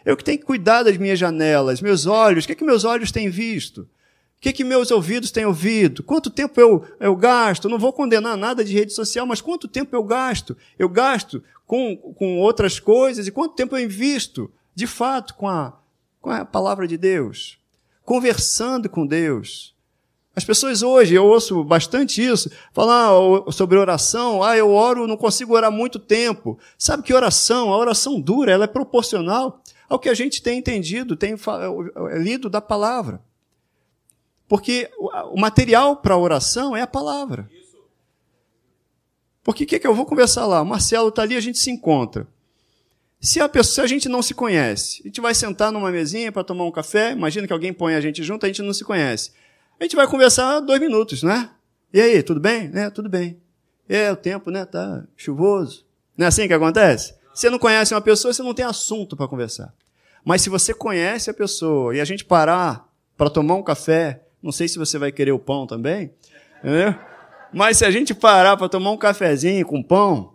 [0.05, 3.11] Eu que tenho que cuidar das minhas janelas, meus olhos, o que, que meus olhos
[3.11, 3.83] têm visto?
[3.83, 6.03] O que, que meus ouvidos têm ouvido?
[6.03, 7.69] Quanto tempo eu, eu gasto?
[7.69, 10.57] não vou condenar nada de rede social, mas quanto tempo eu gasto?
[10.79, 15.79] Eu gasto com, com outras coisas e quanto tempo eu invisto, de fato, com a,
[16.21, 17.59] com a palavra de Deus?
[18.05, 19.75] Conversando com Deus.
[20.35, 23.11] As pessoas hoje, eu ouço bastante isso, falar
[23.53, 26.59] sobre oração, ah, eu oro, não consigo orar muito tempo.
[26.79, 31.17] Sabe que oração, a oração dura, ela é proporcional ao que a gente tem entendido,
[31.17, 31.35] tem
[32.19, 33.21] lido da palavra.
[34.47, 34.91] Porque
[35.33, 37.49] o material para a oração é a palavra.
[39.43, 40.63] Porque o que, é que eu vou conversar lá?
[40.63, 42.27] O Marcelo está ali, a gente se encontra.
[43.21, 46.33] Se a, pessoa, se a gente não se conhece, a gente vai sentar numa mesinha
[46.33, 48.83] para tomar um café, imagina que alguém põe a gente junto, a gente não se
[48.83, 49.33] conhece.
[49.79, 51.51] A gente vai conversar dois minutos, né?
[51.93, 52.71] E aí, tudo bem?
[52.75, 53.37] É, tudo bem.
[53.87, 54.65] É, o tempo, né?
[54.65, 55.85] Tá chuvoso.
[56.17, 57.15] Não é assim que acontece?
[57.35, 59.75] Você não conhece uma pessoa, você não tem assunto para conversar.
[60.25, 64.53] Mas se você conhece a pessoa e a gente parar para tomar um café, não
[64.53, 66.11] sei se você vai querer o pão também,
[66.59, 66.95] entendeu?
[67.53, 70.35] Mas se a gente parar para tomar um cafezinho com pão,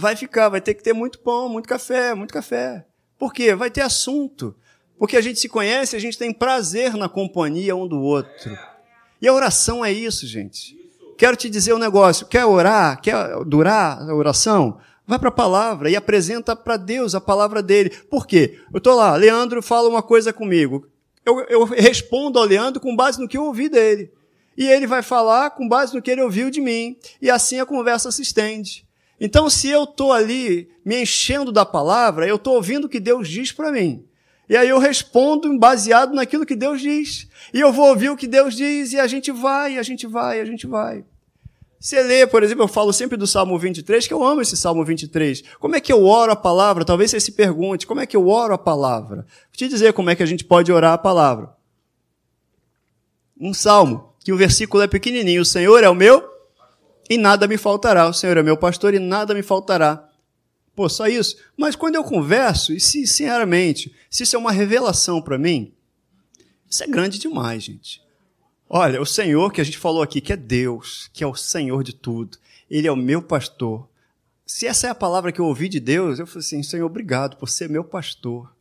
[0.00, 2.86] vai ficar, vai ter que ter muito pão, muito café, muito café.
[3.18, 3.54] Por quê?
[3.54, 4.56] Vai ter assunto.
[4.98, 8.58] Porque a gente se conhece, a gente tem prazer na companhia um do outro.
[9.20, 10.74] E a oração é isso, gente.
[11.18, 12.26] Quero te dizer um negócio.
[12.26, 13.00] Quer orar?
[13.02, 14.78] Quer durar a oração?
[15.06, 17.90] Vai para a palavra e apresenta para Deus a palavra dele.
[17.90, 18.58] Por quê?
[18.72, 20.86] Eu estou lá, Leandro fala uma coisa comigo.
[21.26, 24.10] Eu, eu respondo ao Leandro com base no que eu ouvi dele.
[24.56, 26.96] E ele vai falar com base no que ele ouviu de mim.
[27.20, 28.86] E assim a conversa se estende.
[29.20, 33.28] Então, se eu estou ali me enchendo da palavra, eu estou ouvindo o que Deus
[33.28, 34.02] diz para mim.
[34.48, 37.28] E aí eu respondo baseado naquilo que Deus diz.
[37.52, 40.40] E eu vou ouvir o que Deus diz, e a gente vai, a gente vai,
[40.40, 41.04] a gente vai.
[41.78, 44.84] Você lê, por exemplo, eu falo sempre do Salmo 23, que eu amo esse Salmo
[44.84, 45.42] 23.
[45.58, 46.84] Como é que eu oro a palavra?
[46.84, 49.18] Talvez você se pergunte, como é que eu oro a palavra?
[49.18, 51.50] Vou te dizer como é que a gente pode orar a palavra.
[53.38, 55.42] Um salmo, que o versículo é pequenininho.
[55.42, 56.29] O Senhor é o meu
[57.10, 58.08] e nada me faltará.
[58.08, 60.08] O Senhor é meu pastor e nada me faltará.
[60.76, 61.36] Pô, só isso.
[61.56, 65.74] Mas quando eu converso, e sinceramente, se isso é uma revelação para mim,
[66.70, 68.00] isso é grande demais, gente.
[68.68, 71.82] Olha, o Senhor que a gente falou aqui, que é Deus, que é o Senhor
[71.82, 72.38] de tudo,
[72.70, 73.88] Ele é o meu pastor.
[74.46, 77.36] Se essa é a palavra que eu ouvi de Deus, eu falei assim: Senhor, obrigado
[77.36, 78.54] por ser meu pastor.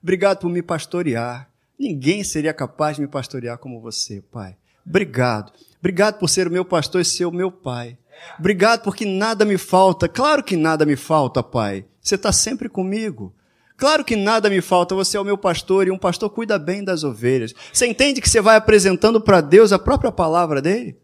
[0.00, 1.50] Obrigado por me pastorear.
[1.76, 4.56] Ninguém seria capaz de me pastorear como você, Pai.
[4.86, 5.52] Obrigado.
[5.86, 7.96] Obrigado por ser o meu pastor e ser o meu pai.
[8.40, 10.08] Obrigado porque nada me falta.
[10.08, 11.86] Claro que nada me falta, pai.
[12.00, 13.32] Você está sempre comigo.
[13.76, 16.82] Claro que nada me falta, você é o meu pastor e um pastor cuida bem
[16.82, 17.54] das ovelhas.
[17.72, 20.98] Você entende que você vai apresentando para Deus a própria palavra dele?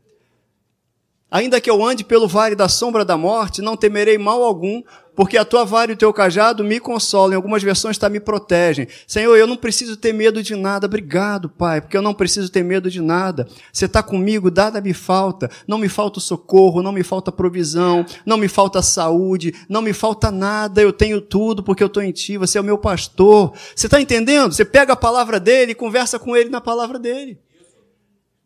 [1.33, 4.83] Ainda que eu ande pelo vale da sombra da morte, não temerei mal algum,
[5.17, 7.33] porque a tua vara e o teu cajado me consolam.
[7.33, 8.87] Em algumas versões está me protegem.
[9.07, 10.87] Senhor, eu não preciso ter medo de nada.
[10.87, 13.49] Obrigado, Pai, porque eu não preciso ter medo de nada.
[13.73, 15.51] Você está comigo, nada me falta.
[15.67, 20.31] Não me falta socorro, não me falta provisão, não me falta saúde, não me falta
[20.31, 20.83] nada.
[20.83, 22.37] Eu tenho tudo porque eu estou em Ti.
[22.37, 23.55] Você é o meu pastor.
[23.75, 24.53] Você está entendendo?
[24.53, 27.39] Você pega a palavra dele e conversa com ele na palavra dele.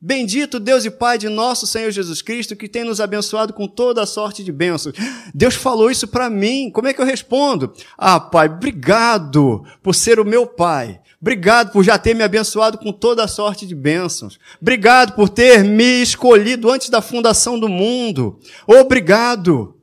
[0.01, 4.03] Bendito Deus e Pai de nosso Senhor Jesus Cristo, que tem nos abençoado com toda
[4.03, 4.95] a sorte de bênçãos.
[5.35, 6.71] Deus falou isso para mim.
[6.71, 7.73] Como é que eu respondo?
[7.97, 11.01] Ah, Pai, obrigado por ser o meu Pai.
[11.19, 14.39] Obrigado por já ter me abençoado com toda a sorte de bênçãos.
[14.61, 18.39] Obrigado por ter me escolhido antes da fundação do mundo.
[18.67, 19.81] Obrigado.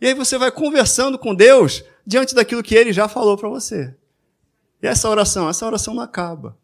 [0.00, 3.92] E aí você vai conversando com Deus diante daquilo que ele já falou para você.
[4.80, 6.56] E essa oração, essa oração não acaba.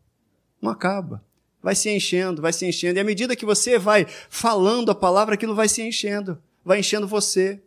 [0.62, 1.27] Não acaba
[1.62, 2.98] vai se enchendo, vai se enchendo.
[2.98, 7.06] E à medida que você vai falando a palavra, aquilo vai se enchendo, vai enchendo
[7.06, 7.60] você.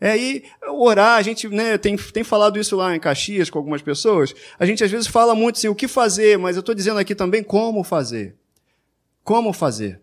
[0.00, 3.82] É aí, orar, a gente né, tem, tem falado isso lá em Caxias com algumas
[3.82, 4.34] pessoas.
[4.58, 7.14] A gente às vezes fala muito assim, o que fazer, mas eu estou dizendo aqui
[7.14, 8.34] também como fazer.
[9.22, 10.00] Como fazer.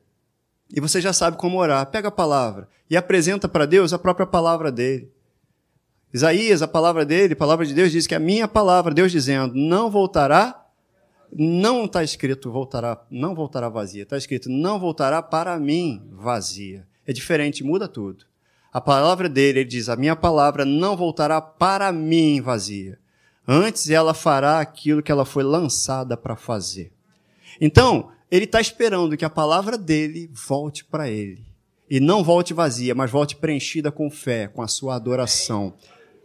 [0.73, 1.85] E você já sabe como orar.
[1.87, 5.11] Pega a palavra e apresenta para Deus a própria palavra dele.
[6.13, 9.53] Isaías, a palavra dele, a palavra de Deus diz que a minha palavra, Deus dizendo,
[9.53, 10.58] não voltará
[11.31, 14.03] não está escrito voltará, não voltará vazia.
[14.03, 16.87] Está escrito não voltará para mim vazia.
[17.05, 18.25] É diferente, muda tudo.
[18.71, 22.99] A palavra dele, ele diz: a minha palavra não voltará para mim vazia.
[23.47, 26.91] Antes ela fará aquilo que ela foi lançada para fazer.
[27.59, 31.43] Então, ele está esperando que a palavra dele volte para ele.
[31.89, 35.73] E não volte vazia, mas volte preenchida com fé, com a sua adoração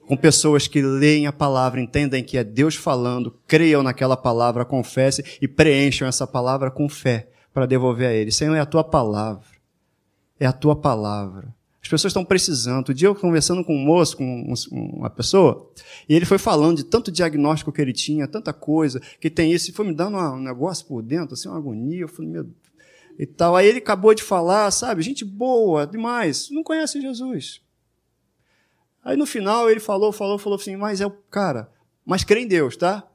[0.07, 5.25] com pessoas que leem a palavra, entendem que é Deus falando, creiam naquela palavra, confessem
[5.41, 8.31] e preencham essa palavra com fé para devolver a Ele.
[8.31, 9.47] Senhor, é a tua palavra.
[10.39, 11.55] É a tua palavra.
[11.81, 12.91] As pessoas estão precisando.
[12.91, 15.71] Um dia eu conversando com um moço, com uma pessoa,
[16.09, 19.71] e ele foi falando de tanto diagnóstico que ele tinha, tanta coisa, que tem isso,
[19.71, 22.01] e foi me dando um negócio por dentro, assim, uma agonia.
[22.01, 22.47] Eu falei, meu
[23.19, 23.57] e tal.
[23.57, 27.61] Aí ele acabou de falar, sabe, gente boa demais, não conhece Jesus.
[29.05, 31.71] Aí no final ele falou, falou, falou assim, mas é o cara,
[32.07, 33.07] mas crê em Deus, tá?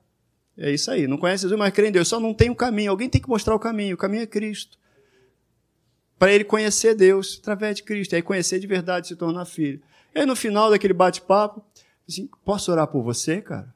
[0.56, 2.56] É isso aí, não conhece Jesus, mas crê em Deus, só não tem o um
[2.56, 4.78] caminho, alguém tem que mostrar o caminho, o caminho é Cristo.
[6.20, 9.82] Para ele conhecer Deus através de Cristo, aí conhecer de verdade, se tornar filho.
[10.14, 11.64] E aí no final daquele bate-papo,
[12.08, 13.74] assim, posso orar por você, cara?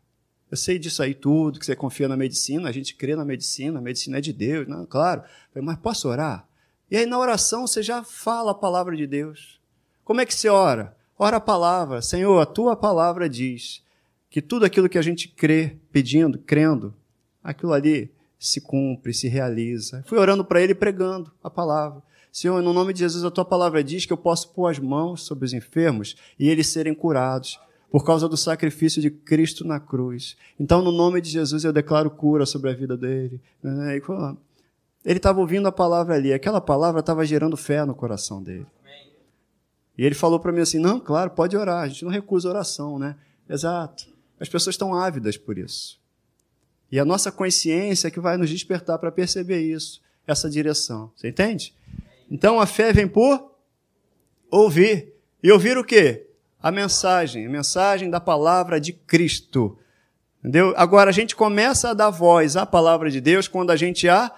[0.51, 3.79] Eu sei disso aí tudo, que você confia na medicina, a gente crê na medicina,
[3.79, 5.23] a medicina é de Deus, não, claro.
[5.55, 6.47] Mas posso orar?
[6.91, 9.59] E aí na oração você já fala a palavra de Deus.
[10.03, 10.95] Como é que você ora?
[11.17, 13.83] Ora a palavra, Senhor, a tua palavra diz
[14.29, 16.93] que tudo aquilo que a gente crê, pedindo, crendo,
[17.43, 20.03] aquilo ali se cumpre, se realiza.
[20.07, 22.01] Fui orando para ele pregando a palavra.
[22.31, 25.21] Senhor, no nome de Jesus, a tua palavra diz que eu posso pôr as mãos
[25.23, 27.59] sobre os enfermos e eles serem curados
[27.91, 30.35] por causa do sacrifício de Cristo na cruz.
[30.59, 33.39] Então, no nome de Jesus, eu declaro cura sobre a vida dele.
[35.05, 38.65] Ele estava ouvindo a palavra ali, aquela palavra estava gerando fé no coração dele.
[39.97, 42.97] E ele falou para mim assim: não, claro, pode orar, a gente não recusa oração,
[42.97, 43.15] né?
[43.49, 44.05] Exato.
[44.39, 45.99] As pessoas estão ávidas por isso.
[46.91, 51.11] E a nossa consciência é que vai nos despertar para perceber isso, essa direção.
[51.15, 51.73] Você entende?
[52.29, 53.51] Então a fé vem por
[54.49, 55.13] ouvir.
[55.41, 56.27] E ouvir o quê?
[56.61, 59.77] A mensagem, a mensagem da palavra de Cristo.
[60.39, 60.73] Entendeu?
[60.77, 64.31] Agora a gente começa a dar voz à palavra de Deus quando a gente a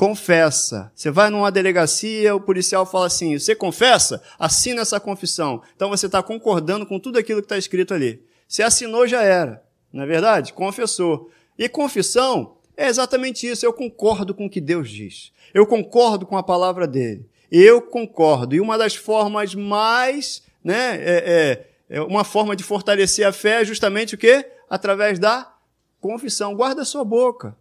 [0.00, 0.90] confessa.
[0.94, 4.22] Você vai numa delegacia, o policial fala assim: você confessa?
[4.38, 5.60] Assina essa confissão.
[5.76, 8.24] Então você está concordando com tudo aquilo que está escrito ali.
[8.48, 9.62] Se assinou, já era.
[9.92, 10.54] Não é verdade?
[10.54, 11.30] Confessou.
[11.58, 13.66] E confissão é exatamente isso.
[13.66, 15.32] Eu concordo com o que Deus diz.
[15.52, 17.28] Eu concordo com a palavra dele.
[17.52, 18.54] Eu concordo.
[18.54, 23.60] E uma das formas mais, né, é, é, é uma forma de fortalecer a fé
[23.60, 24.46] é justamente o quê?
[24.70, 25.52] Através da
[26.00, 26.54] confissão.
[26.54, 27.54] Guarda a sua boca.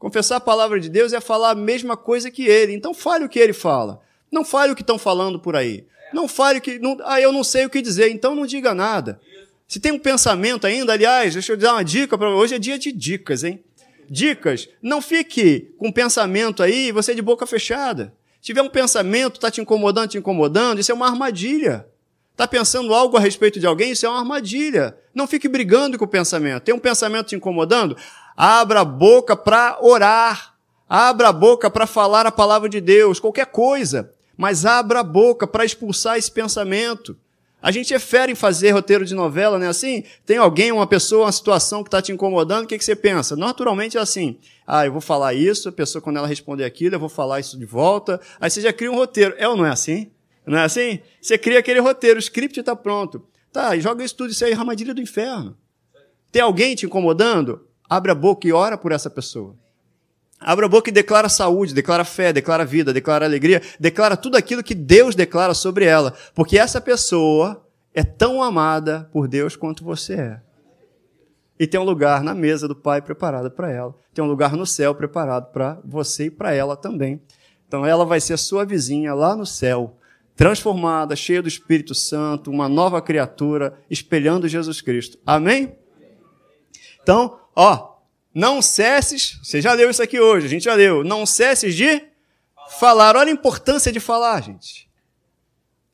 [0.00, 2.72] Confessar a palavra de Deus é falar a mesma coisa que ele.
[2.72, 4.00] Então fale o que ele fala.
[4.32, 5.84] Não fale o que estão falando por aí.
[6.10, 6.78] Não fale o que.
[6.78, 9.20] Não, ah, eu não sei o que dizer, então não diga nada.
[9.68, 12.78] Se tem um pensamento ainda, aliás, deixa eu dar uma dica para hoje é dia
[12.78, 13.62] de dicas, hein?
[14.08, 14.70] Dicas.
[14.80, 18.14] Não fique com pensamento aí, você de boca fechada.
[18.40, 21.86] Se tiver um pensamento, está te incomodando, te incomodando, isso é uma armadilha.
[22.32, 24.96] Está pensando algo a respeito de alguém, isso é uma armadilha.
[25.14, 26.62] Não fique brigando com o pensamento.
[26.62, 27.94] Tem um pensamento te incomodando?
[28.42, 30.54] Abra a boca para orar.
[30.88, 34.14] Abra a boca para falar a palavra de Deus, qualquer coisa.
[34.34, 37.14] Mas abra a boca para expulsar esse pensamento.
[37.60, 40.04] A gente é fera em fazer roteiro de novela, não é assim?
[40.24, 43.36] Tem alguém, uma pessoa, uma situação que está te incomodando, o que, que você pensa?
[43.36, 44.38] Naturalmente é assim.
[44.66, 47.58] Ah, eu vou falar isso, a pessoa, quando ela responder aquilo, eu vou falar isso
[47.58, 48.18] de volta.
[48.40, 49.34] Aí você já cria um roteiro.
[49.36, 50.10] É ou não é assim?
[50.46, 51.00] Não é assim?
[51.20, 53.22] Você cria aquele roteiro, o script está pronto.
[53.52, 55.58] Tá, joga isso tudo, isso aí é armadilha do inferno.
[56.32, 57.68] Tem alguém te incomodando?
[57.90, 59.56] Abre a boca e ora por essa pessoa.
[60.38, 64.62] Abre a boca e declara saúde, declara fé, declara vida, declara alegria, declara tudo aquilo
[64.62, 66.14] que Deus declara sobre ela.
[66.32, 70.40] Porque essa pessoa é tão amada por Deus quanto você é.
[71.58, 73.94] E tem um lugar na mesa do Pai preparado para ela.
[74.14, 77.20] Tem um lugar no céu preparado para você e para ela também.
[77.66, 79.98] Então ela vai ser sua vizinha lá no céu,
[80.36, 85.18] transformada, cheia do Espírito Santo, uma nova criatura, espelhando Jesus Cristo.
[85.26, 85.76] Amém?
[87.02, 87.94] Então, ó,
[88.34, 92.02] não cesses, você já leu isso aqui hoje, a gente já leu, não cesses de
[92.78, 93.16] falar.
[93.16, 94.88] Olha a importância de falar, gente.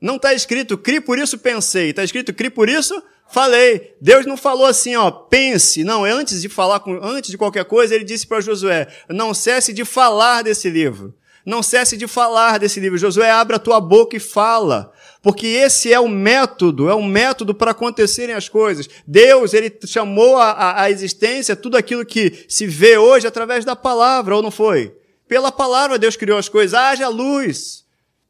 [0.00, 3.94] Não está escrito, cri por isso pensei, está escrito, cri por isso falei.
[4.00, 5.84] Deus não falou assim, ó, pense.
[5.84, 9.72] Não, antes de falar, com, antes de qualquer coisa, ele disse para Josué, não cesse
[9.72, 11.14] de falar desse livro.
[11.44, 12.98] Não cesse de falar desse livro.
[12.98, 14.92] Josué, abre a tua boca e fala
[15.26, 18.88] porque esse é o método, é o método para acontecerem as coisas.
[19.04, 24.36] Deus, ele chamou a, a, existência tudo aquilo que se vê hoje através da palavra,
[24.36, 24.96] ou não foi?
[25.26, 27.84] Pela palavra Deus criou as coisas, haja luz.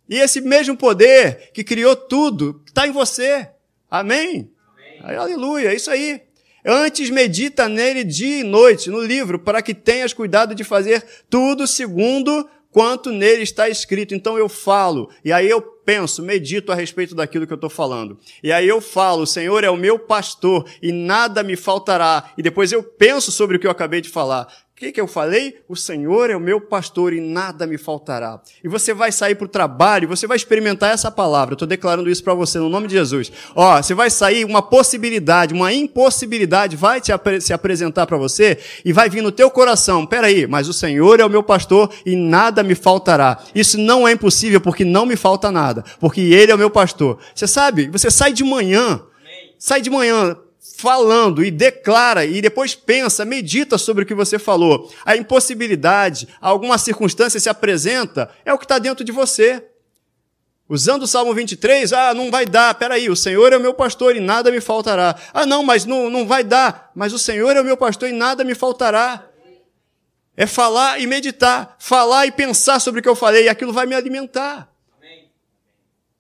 [0.08, 3.46] E esse mesmo poder que criou tudo está em você.
[3.90, 4.50] Amém?
[5.02, 5.18] Amém?
[5.18, 6.22] Aleluia, é isso aí.
[6.64, 11.66] Antes medita nele dia e noite, no livro, para que tenhas cuidado de fazer tudo
[11.66, 14.14] segundo quanto nele está escrito.
[14.14, 18.18] Então eu falo, e aí eu penso, medito a respeito daquilo que eu estou falando.
[18.42, 22.34] E aí eu falo, o Senhor é o meu pastor e nada me faltará.
[22.36, 24.46] E depois eu penso sobre o que eu acabei de falar.
[24.76, 25.56] O que, que eu falei?
[25.66, 28.42] O Senhor é o meu pastor e nada me faltará.
[28.62, 31.54] E você vai sair para o trabalho, você vai experimentar essa palavra.
[31.54, 33.32] Eu estou declarando isso para você no nome de Jesus.
[33.54, 37.10] Ó, você vai sair uma possibilidade, uma impossibilidade vai te
[37.40, 40.04] se apresentar para você e vai vir no teu coração.
[40.04, 43.42] Peraí, mas o Senhor é o meu pastor e nada me faltará.
[43.54, 47.18] Isso não é impossível porque não me falta nada, porque Ele é o meu pastor.
[47.34, 47.88] Você sabe?
[47.88, 49.00] Você sai de manhã,
[49.58, 50.36] sai de manhã
[50.76, 54.92] falando e declara e depois pensa, medita sobre o que você falou.
[55.04, 59.64] A impossibilidade, alguma circunstância se apresenta, é o que está dentro de você.
[60.68, 64.16] Usando o Salmo 23, ah, não vai dar, peraí, o Senhor é o meu pastor
[64.16, 65.16] e nada me faltará.
[65.32, 68.12] Ah, não, mas não, não vai dar, mas o Senhor é o meu pastor e
[68.12, 69.24] nada me faltará.
[70.36, 73.86] É falar e meditar, falar e pensar sobre o que eu falei, e aquilo vai
[73.86, 74.68] me alimentar.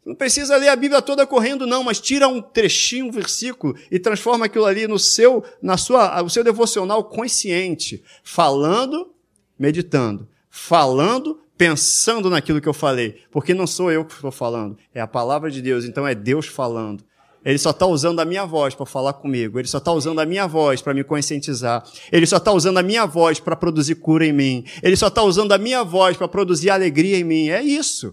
[0.06, 3.98] Não precisa ler a Bíblia toda correndo, não, mas tira um trechinho, um versículo e
[3.98, 9.12] transforma aquilo ali no seu, na sua, o seu devocional consciente, falando,
[9.58, 15.00] meditando, falando, pensando naquilo que eu falei, porque não sou eu que estou falando, é
[15.00, 17.02] a palavra de Deus, então é Deus falando.
[17.44, 19.56] Ele só está usando a minha voz para falar comigo.
[19.56, 21.84] Ele só está usando a minha voz para me conscientizar.
[22.10, 24.64] Ele só está usando a minha voz para produzir cura em mim.
[24.82, 27.48] Ele só está usando a minha voz para produzir alegria em mim.
[27.48, 28.12] É isso.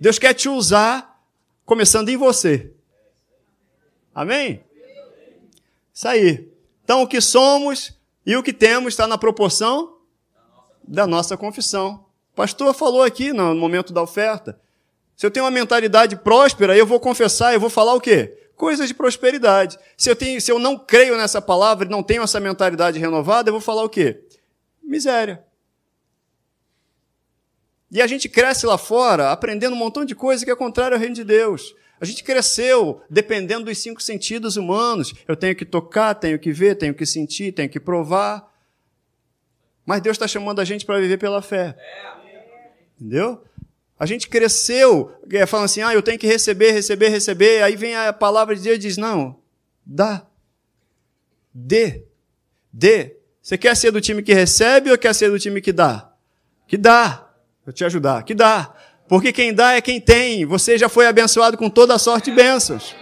[0.00, 1.13] Deus quer te usar
[1.64, 2.72] começando em você.
[4.14, 4.64] Amém?
[5.92, 6.48] Isso aí.
[6.82, 7.92] Então, o que somos
[8.26, 9.98] e o que temos está na proporção
[10.86, 12.04] da nossa confissão.
[12.32, 14.60] O pastor falou aqui no momento da oferta.
[15.16, 18.36] Se eu tenho uma mentalidade próspera, eu vou confessar, eu vou falar o quê?
[18.56, 19.78] Coisas de prosperidade.
[19.96, 23.48] Se eu, tenho, se eu não creio nessa palavra e não tenho essa mentalidade renovada,
[23.48, 24.24] eu vou falar o quê?
[24.82, 25.44] Miséria.
[27.94, 31.00] E a gente cresce lá fora aprendendo um montão de coisa que é contrário ao
[31.00, 31.76] reino de Deus.
[32.00, 35.14] A gente cresceu dependendo dos cinco sentidos humanos.
[35.28, 38.52] Eu tenho que tocar, tenho que ver, tenho que sentir, tenho que provar.
[39.86, 41.76] Mas Deus está chamando a gente para viver pela fé.
[43.00, 43.44] Entendeu?
[43.96, 47.62] A gente cresceu é, falando assim, ah, eu tenho que receber, receber, receber.
[47.62, 49.38] Aí vem a palavra de Deus e diz, não,
[49.86, 50.26] dá.
[51.54, 52.02] Dê.
[52.72, 53.18] Dê.
[53.40, 56.12] Você quer ser do time que recebe ou quer ser do time que dá?
[56.66, 57.23] Que dá.
[57.64, 58.22] Vou te ajudar.
[58.22, 58.72] Que dá.
[59.08, 60.44] Porque quem dá é quem tem.
[60.46, 62.94] Você já foi abençoado com toda a sorte de bênçãos.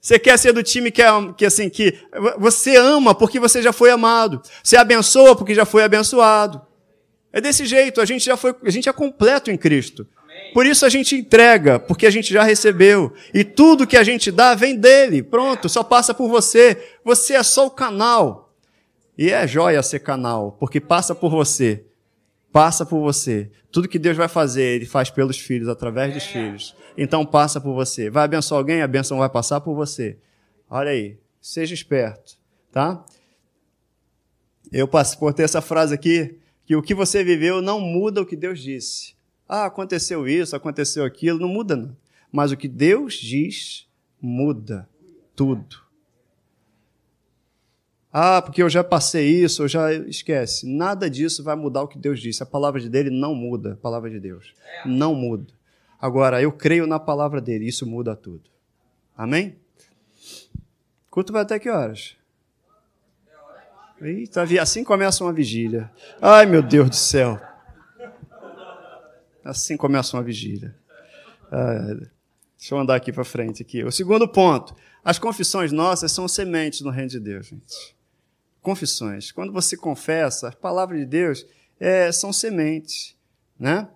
[0.00, 1.96] Você quer ser do time que, é, que assim que
[2.36, 4.42] você ama porque você já foi amado.
[4.62, 6.60] Você abençoa porque já foi abençoado.
[7.32, 10.06] É desse jeito, a gente já foi, a gente é completo em Cristo.
[10.52, 13.12] Por isso a gente entrega, porque a gente já recebeu.
[13.32, 15.22] E tudo que a gente dá vem dele.
[15.22, 16.82] Pronto, só passa por você.
[17.04, 18.52] Você é só o canal.
[19.16, 21.84] E é joia ser canal, porque passa por você.
[22.52, 23.50] Passa por você.
[23.70, 26.76] Tudo que Deus vai fazer, Ele faz pelos filhos, através dos filhos.
[26.96, 28.10] Então passa por você.
[28.10, 30.18] Vai abençoar alguém, a bênção vai passar por você.
[30.68, 32.36] Olha aí, seja esperto,
[32.70, 33.04] tá?
[34.70, 34.88] Eu
[35.34, 39.14] ter essa frase aqui, que o que você viveu não muda o que Deus disse.
[39.48, 41.96] Ah, aconteceu isso, aconteceu aquilo, não muda não.
[42.30, 43.86] Mas o que Deus diz
[44.20, 44.88] muda
[45.36, 45.81] tudo.
[48.12, 50.66] Ah, porque eu já passei isso, eu já esquece.
[50.66, 52.42] Nada disso vai mudar o que Deus disse.
[52.42, 54.52] A palavra de dele não muda, a palavra de Deus.
[54.84, 55.50] Não muda.
[55.98, 58.42] Agora, eu creio na palavra dele, isso muda tudo.
[59.16, 59.56] Amém?
[61.08, 62.14] Culto vai até que horas?
[63.98, 65.90] Eita, assim começa uma vigília.
[66.20, 67.40] Ai, meu Deus do céu.
[69.42, 70.74] Assim começa uma vigília.
[71.50, 71.96] Ah,
[72.58, 73.62] deixa eu andar aqui para frente.
[73.62, 73.82] Aqui.
[73.82, 74.74] O segundo ponto.
[75.02, 77.94] As confissões nossas são sementes no reino de Deus, gente
[78.62, 79.32] confissões.
[79.32, 81.44] Quando você confessa, a palavra de Deus
[81.78, 83.14] é, são sementes,
[83.58, 83.88] né?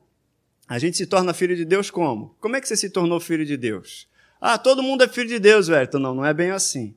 [0.69, 2.35] A gente se torna filho de Deus como?
[2.41, 4.09] Como é que você se tornou filho de Deus?
[4.41, 5.87] Ah, todo mundo é filho de Deus, velho.
[5.87, 6.95] Então, não, não é bem assim.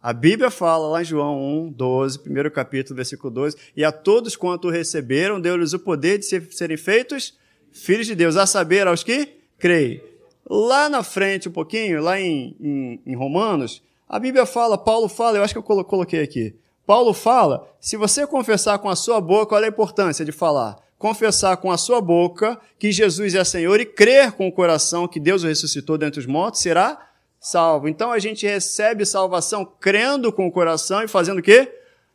[0.00, 4.34] A Bíblia fala lá em João 1, 12, primeiro capítulo, versículo 12, e a todos
[4.34, 7.36] quanto receberam, deu-lhes o poder de ser, serem feitos
[7.70, 10.02] filhos de Deus, a saber, aos que creem.
[10.48, 15.36] Lá na frente, um pouquinho, lá em, em, em Romanos, a Bíblia fala, Paulo fala,
[15.36, 16.54] eu acho que eu coloquei aqui.
[16.90, 20.76] Paulo fala: se você confessar com a sua boca, olha a importância de falar.
[20.98, 25.20] Confessar com a sua boca que Jesus é Senhor e crer com o coração que
[25.20, 26.98] Deus o ressuscitou dentre os mortos, será
[27.38, 27.88] salvo.
[27.88, 31.72] Então a gente recebe salvação crendo com o coração e fazendo o quê?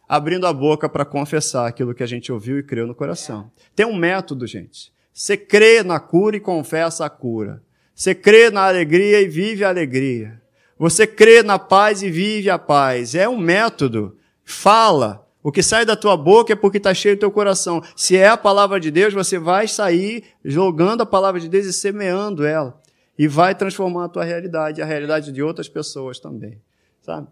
[0.10, 3.50] Abrindo a boca para confessar aquilo que a gente ouviu e creu no coração.
[3.74, 4.92] Tem um método, gente.
[5.14, 7.64] Você crê na cura e confessa a cura.
[7.96, 10.42] Você crê na alegria e vive a alegria.
[10.78, 13.16] Você crê na paz e vive a paz.
[13.16, 14.18] É um método.
[14.46, 15.28] Fala.
[15.44, 17.82] O que sai da tua boca é porque está cheio do teu coração.
[17.96, 21.74] Se é a palavra de Deus, você vai sair jogando a palavra de Deus e
[21.74, 22.82] semeando ela.
[23.18, 26.62] E vai transformar a tua realidade a realidade de outras pessoas também.
[27.02, 27.28] Sabe?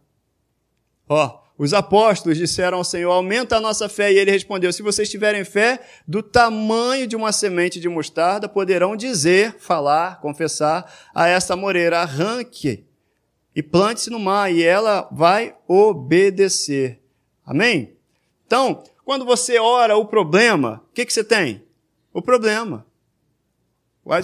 [1.09, 4.11] Ó, os apóstolos disseram ao Senhor: aumenta a nossa fé.
[4.11, 8.95] E ele respondeu: se vocês tiverem fé do tamanho de uma semente de mostarda, poderão
[8.95, 12.85] dizer, falar, confessar a essa moreira: arranque
[13.55, 17.02] e plante-se no mar, e ela vai obedecer.
[17.45, 17.95] Amém?
[18.45, 21.63] Então, quando você ora o problema, o que, que você tem?
[22.13, 22.85] O problema.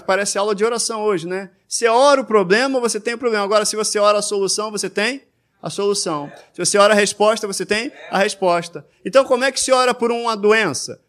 [0.06, 1.52] Parece aula de oração hoje, né?
[1.68, 3.44] Você ora o problema, você tem o problema.
[3.44, 5.24] Agora, se você ora a solução, você tem
[5.62, 6.32] a solução.
[6.54, 8.86] Se você ora a resposta, você tem a resposta.
[9.06, 11.02] Então, como é que se ora por uma doença?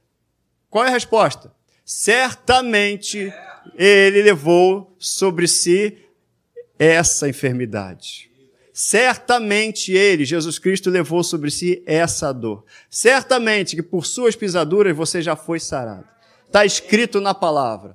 [0.69, 1.53] Qual é a resposta?
[1.85, 3.33] Certamente
[3.75, 5.99] ele levou sobre si
[6.79, 8.30] essa enfermidade.
[8.83, 12.65] Certamente ele, Jesus Cristo, levou sobre si essa dor.
[12.89, 16.09] Certamente que por suas pisaduras você já foi sarado.
[16.47, 17.95] Está escrito na palavra.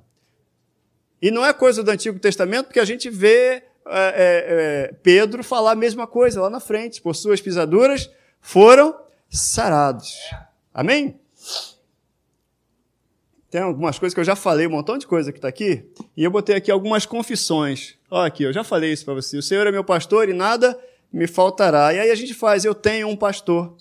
[1.20, 4.44] E não é coisa do Antigo Testamento, porque a gente vê é, é,
[4.86, 7.02] é, Pedro falar a mesma coisa lá na frente.
[7.02, 8.08] Por suas pisaduras
[8.40, 8.96] foram
[9.28, 10.14] sarados.
[10.72, 11.18] Amém?
[13.50, 15.84] Tem algumas coisas que eu já falei, um montão de coisa que está aqui,
[16.16, 17.95] e eu botei aqui algumas confissões.
[18.10, 19.36] Olha aqui, eu já falei isso para você.
[19.36, 20.78] O Senhor é meu pastor e nada
[21.12, 21.92] me faltará.
[21.92, 23.74] E aí a gente faz, eu tenho um pastor.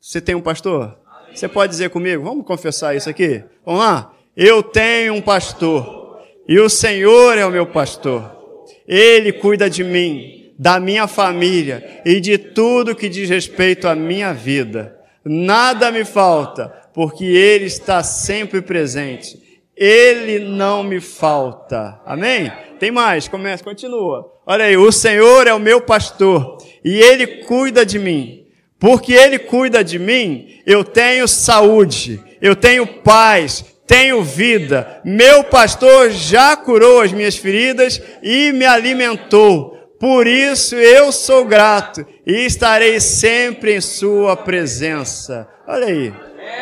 [0.00, 0.98] Você tem um pastor?
[1.34, 2.22] Você pode dizer comigo?
[2.22, 3.42] Vamos confessar isso aqui?
[3.64, 4.14] Vamos lá?
[4.36, 8.64] Eu tenho um pastor, e o Senhor é o meu pastor.
[8.86, 14.32] Ele cuida de mim, da minha família e de tudo que diz respeito à minha
[14.32, 14.98] vida.
[15.24, 19.60] Nada me falta porque Ele está sempre presente.
[19.76, 22.00] Ele não me falta.
[22.04, 22.52] Amém?
[22.82, 24.28] Tem mais, começa, continua.
[24.44, 28.44] Olha aí, o Senhor é o meu pastor e Ele cuida de mim.
[28.76, 35.00] Porque Ele cuida de mim, eu tenho saúde, eu tenho paz, tenho vida.
[35.04, 39.78] Meu pastor já curou as minhas feridas e me alimentou.
[40.00, 45.48] Por isso eu sou grato e estarei sempre em Sua presença.
[45.68, 46.12] Olha aí.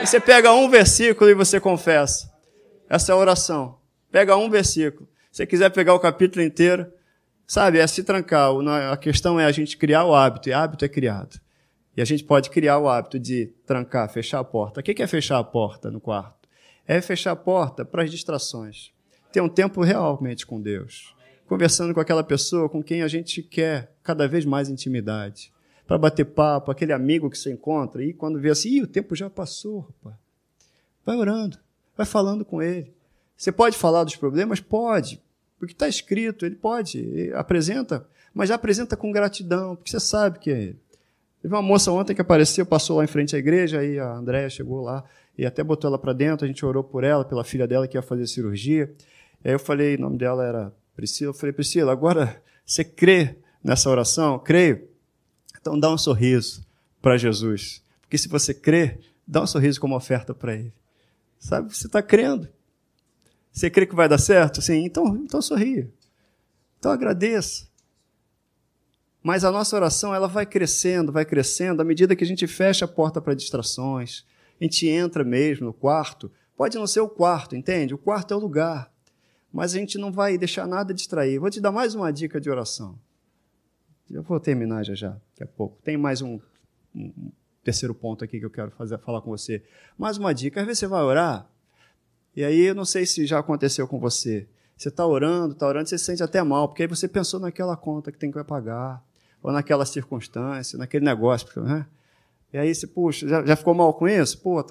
[0.04, 2.28] Você pega um versículo e você confessa.
[2.90, 3.78] essa oração.
[4.12, 5.08] Pega um versículo.
[5.40, 6.86] Você quiser pegar o capítulo inteiro,
[7.46, 8.50] sabe, é se trancar.
[8.92, 11.40] A questão é a gente criar o hábito, e hábito é criado.
[11.96, 14.80] E a gente pode criar o hábito de trancar, fechar a porta.
[14.80, 16.46] O que é fechar a porta no quarto?
[16.86, 18.92] É fechar a porta para as distrações.
[19.32, 21.16] Ter um tempo realmente com Deus.
[21.46, 25.50] Conversando com aquela pessoa com quem a gente quer cada vez mais intimidade.
[25.86, 29.30] Para bater papo, aquele amigo que você encontra, e quando vê assim, o tempo já
[29.30, 30.16] passou, rapaz.
[31.02, 31.56] Vai orando,
[31.96, 32.92] vai falando com ele.
[33.38, 34.60] Você pode falar dos problemas?
[34.60, 35.18] Pode.
[35.60, 40.58] Porque está escrito, ele pode, apresenta, mas apresenta com gratidão, porque você sabe que é
[40.58, 40.80] ele.
[41.42, 44.48] Teve uma moça ontem que apareceu, passou lá em frente à igreja, aí a Andréia
[44.48, 45.04] chegou lá
[45.36, 47.98] e até botou ela para dentro, a gente orou por ela, pela filha dela que
[47.98, 48.90] ia fazer cirurgia.
[49.44, 53.90] Aí eu falei, o nome dela era Priscila, eu falei, Priscila, agora você crê nessa
[53.90, 54.38] oração?
[54.38, 54.88] Creio.
[55.60, 56.64] Então dá um sorriso
[57.02, 57.82] para Jesus.
[58.00, 60.72] Porque se você crê, dá um sorriso como oferta para ele.
[61.38, 62.48] Sabe, você está crendo.
[63.52, 64.62] Você crê que vai dar certo?
[64.62, 65.90] Sim, então, então sorria.
[66.78, 67.68] Então agradeça.
[69.22, 72.84] Mas a nossa oração ela vai crescendo, vai crescendo à medida que a gente fecha
[72.84, 74.24] a porta para distrações.
[74.60, 76.30] A gente entra mesmo no quarto.
[76.56, 77.94] Pode não ser o quarto, entende?
[77.94, 78.90] O quarto é o lugar.
[79.52, 81.38] Mas a gente não vai deixar nada distrair.
[81.38, 82.98] Vou te dar mais uma dica de oração.
[84.10, 85.78] Eu vou terminar já já, daqui a pouco.
[85.82, 86.40] Tem mais um,
[86.94, 87.30] um
[87.62, 89.62] terceiro ponto aqui que eu quero fazer, falar com você.
[89.98, 90.60] Mais uma dica.
[90.60, 91.48] Às vezes você vai orar,
[92.34, 94.46] e aí eu não sei se já aconteceu com você.
[94.76, 97.76] Você está orando, está orando, você se sente até mal, porque aí você pensou naquela
[97.76, 99.02] conta que tem que pagar
[99.42, 101.86] ou naquela circunstância, naquele negócio, né?
[102.52, 104.38] E aí você, puxa, já, já ficou mal com isso?
[104.38, 104.64] Pô, é,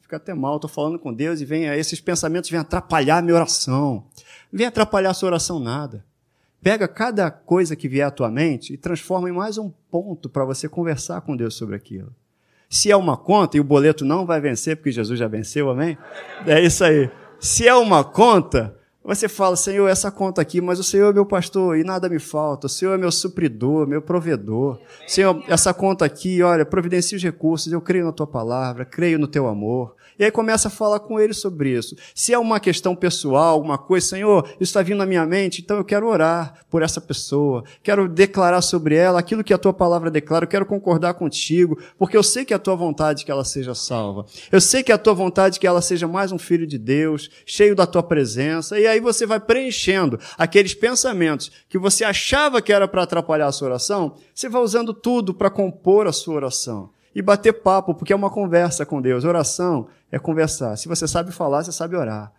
[0.00, 3.34] fica até mal, estou falando com Deus e vem esses pensamentos vêm atrapalhar a minha
[3.34, 4.04] oração.
[4.52, 6.04] Não vem atrapalhar a sua oração nada.
[6.62, 10.44] Pega cada coisa que vier à tua mente e transforma em mais um ponto para
[10.44, 12.14] você conversar com Deus sobre aquilo.
[12.68, 15.96] Se é uma conta, e o boleto não vai vencer, porque Jesus já venceu, amém?
[16.46, 17.10] É isso aí.
[17.40, 21.24] Se é uma conta, você fala, Senhor, essa conta aqui, mas o Senhor é meu
[21.24, 22.66] pastor e nada me falta.
[22.66, 24.78] O Senhor é meu supridor, meu provedor.
[25.06, 27.72] Senhor, essa conta aqui, olha, providencia os recursos.
[27.72, 29.96] Eu creio na tua palavra, creio no teu amor.
[30.18, 31.96] E aí começa a falar com ele sobre isso.
[32.14, 35.76] Se é uma questão pessoal, alguma coisa, Senhor, isso está vindo na minha mente, então
[35.76, 37.62] eu quero orar por essa pessoa.
[37.82, 40.44] Quero declarar sobre ela aquilo que a tua palavra declara.
[40.44, 43.74] Eu quero concordar contigo, porque eu sei que é a tua vontade que ela seja
[43.74, 44.26] salva.
[44.50, 47.30] Eu sei que é a tua vontade que ela seja mais um filho de Deus,
[47.46, 48.78] cheio da tua presença.
[48.78, 53.52] E aí você vai preenchendo aqueles pensamentos que você achava que era para atrapalhar a
[53.52, 58.12] sua oração, você vai usando tudo para compor a sua oração e bater papo, porque
[58.12, 59.24] é uma conversa com Deus.
[59.24, 60.76] Oração é conversar.
[60.76, 62.32] Se você sabe falar, você sabe orar.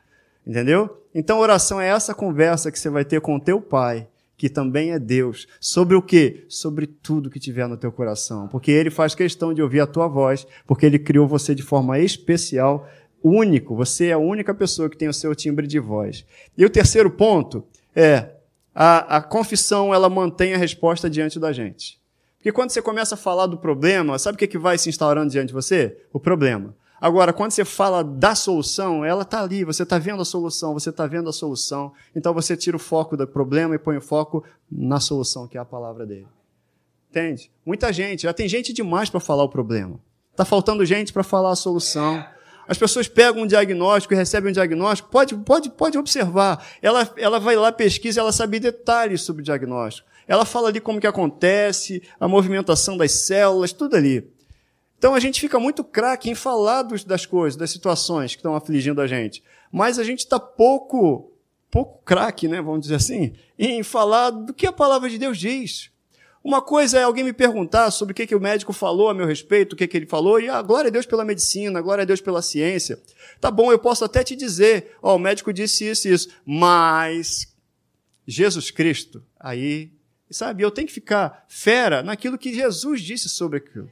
[0.45, 1.03] Entendeu?
[1.13, 4.07] Então, oração é essa conversa que você vai ter com o teu pai,
[4.37, 5.47] que também é Deus.
[5.59, 6.45] Sobre o quê?
[6.47, 8.47] Sobre tudo que tiver no teu coração.
[8.47, 11.99] Porque ele faz questão de ouvir a tua voz, porque ele criou você de forma
[11.99, 12.87] especial,
[13.23, 13.75] único.
[13.75, 16.25] Você é a única pessoa que tem o seu timbre de voz.
[16.57, 17.63] E o terceiro ponto
[17.95, 18.29] é
[18.73, 21.98] a, a confissão, ela mantém a resposta diante da gente.
[22.39, 25.29] Porque quando você começa a falar do problema, sabe o que, que vai se instaurando
[25.29, 25.97] diante de você?
[26.13, 26.73] O problema.
[27.01, 30.89] Agora, quando você fala da solução, ela está ali, você está vendo a solução, você
[30.89, 31.91] está vendo a solução.
[32.15, 35.61] Então você tira o foco do problema e põe o foco na solução, que é
[35.61, 36.27] a palavra dele.
[37.09, 37.51] Entende?
[37.65, 39.99] Muita gente, já tem gente demais para falar o problema.
[40.31, 42.23] Está faltando gente para falar a solução.
[42.67, 46.63] As pessoas pegam um diagnóstico e recebem um diagnóstico, pode, pode, pode observar.
[46.81, 50.07] Ela, ela vai lá, pesquisa, ela sabe detalhes sobre o diagnóstico.
[50.29, 54.31] Ela fala ali como que acontece, a movimentação das células, tudo ali.
[54.95, 58.55] Então a gente fica muito craque em falar dos, das coisas, das situações que estão
[58.55, 59.43] afligindo a gente.
[59.71, 61.31] Mas a gente está pouco,
[61.71, 65.89] pouco craque, né, vamos dizer assim, em falar do que a palavra de Deus diz.
[66.43, 69.25] Uma coisa é alguém me perguntar sobre o que, que o médico falou a meu
[69.25, 72.05] respeito, o que, que ele falou, e ah, glória a Deus pela medicina, glória a
[72.05, 73.01] Deus pela ciência.
[73.41, 76.29] Tá bom, eu posso até te dizer, ó, oh, o médico disse isso e isso,
[76.45, 77.51] mas
[78.27, 79.91] Jesus Cristo, aí,
[80.35, 83.89] sabe, eu tenho que ficar fera naquilo que Jesus disse sobre aquilo.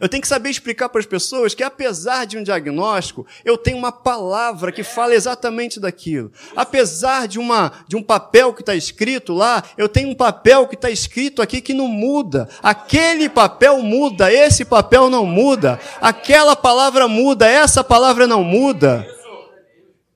[0.00, 3.76] Eu tenho que saber explicar para as pessoas que, apesar de um diagnóstico, eu tenho
[3.76, 6.30] uma palavra que fala exatamente daquilo.
[6.54, 10.76] Apesar de, uma, de um papel que está escrito lá, eu tenho um papel que
[10.76, 12.48] está escrito aqui que não muda.
[12.62, 15.80] Aquele papel muda, esse papel não muda.
[16.00, 19.04] Aquela palavra muda, essa palavra não muda.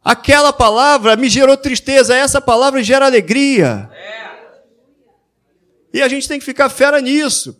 [0.04, 3.90] Aquela palavra me gerou tristeza, essa palavra gera alegria.
[5.92, 7.56] E a gente tem que ficar fera nisso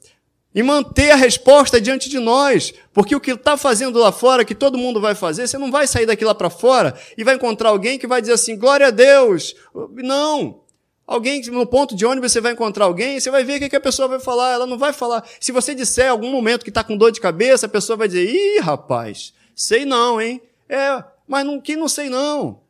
[0.55, 2.73] e manter a resposta diante de nós.
[2.93, 5.87] Porque o que está fazendo lá fora, que todo mundo vai fazer, você não vai
[5.87, 8.91] sair daqui lá para fora e vai encontrar alguém que vai dizer assim, glória a
[8.91, 9.55] Deus.
[9.95, 10.61] Não.
[11.07, 13.81] Alguém, no ponto de ônibus, você vai encontrar alguém, você vai ver o que, a
[13.81, 14.53] pessoa vai falar.
[14.53, 15.25] Ela não vai falar.
[15.41, 18.09] Se você disser em algum momento que está com dor de cabeça, a pessoa vai
[18.09, 20.41] dizer, ih, rapaz, sei não, hein?
[20.69, 22.61] É, Mas não, não sei não.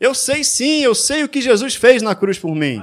[0.00, 2.82] Eu sei sim, eu sei o que Jesus fez na cruz por mim.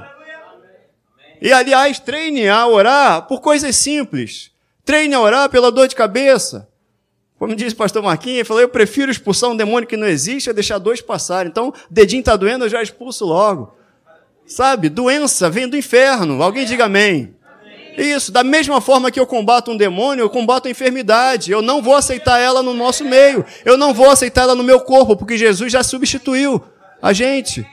[1.40, 4.50] E aliás, treine a orar por coisas simples.
[4.84, 6.68] Treine a orar pela dor de cabeça.
[7.38, 10.50] Como disse o pastor Marquinhos, ele falou: eu prefiro expulsar um demônio que não existe
[10.50, 11.48] a deixar dois passarem.
[11.50, 13.74] Então, dedinho está doendo, eu já expulso logo.
[14.46, 14.88] Sabe?
[14.88, 16.42] Doença vem do inferno.
[16.42, 17.34] Alguém diga amém.
[17.96, 21.50] Isso, da mesma forma que eu combato um demônio, eu combato a enfermidade.
[21.50, 23.44] Eu não vou aceitar ela no nosso meio.
[23.64, 26.62] Eu não vou aceitar ela no meu corpo, porque Jesus já substituiu
[27.00, 27.66] a gente.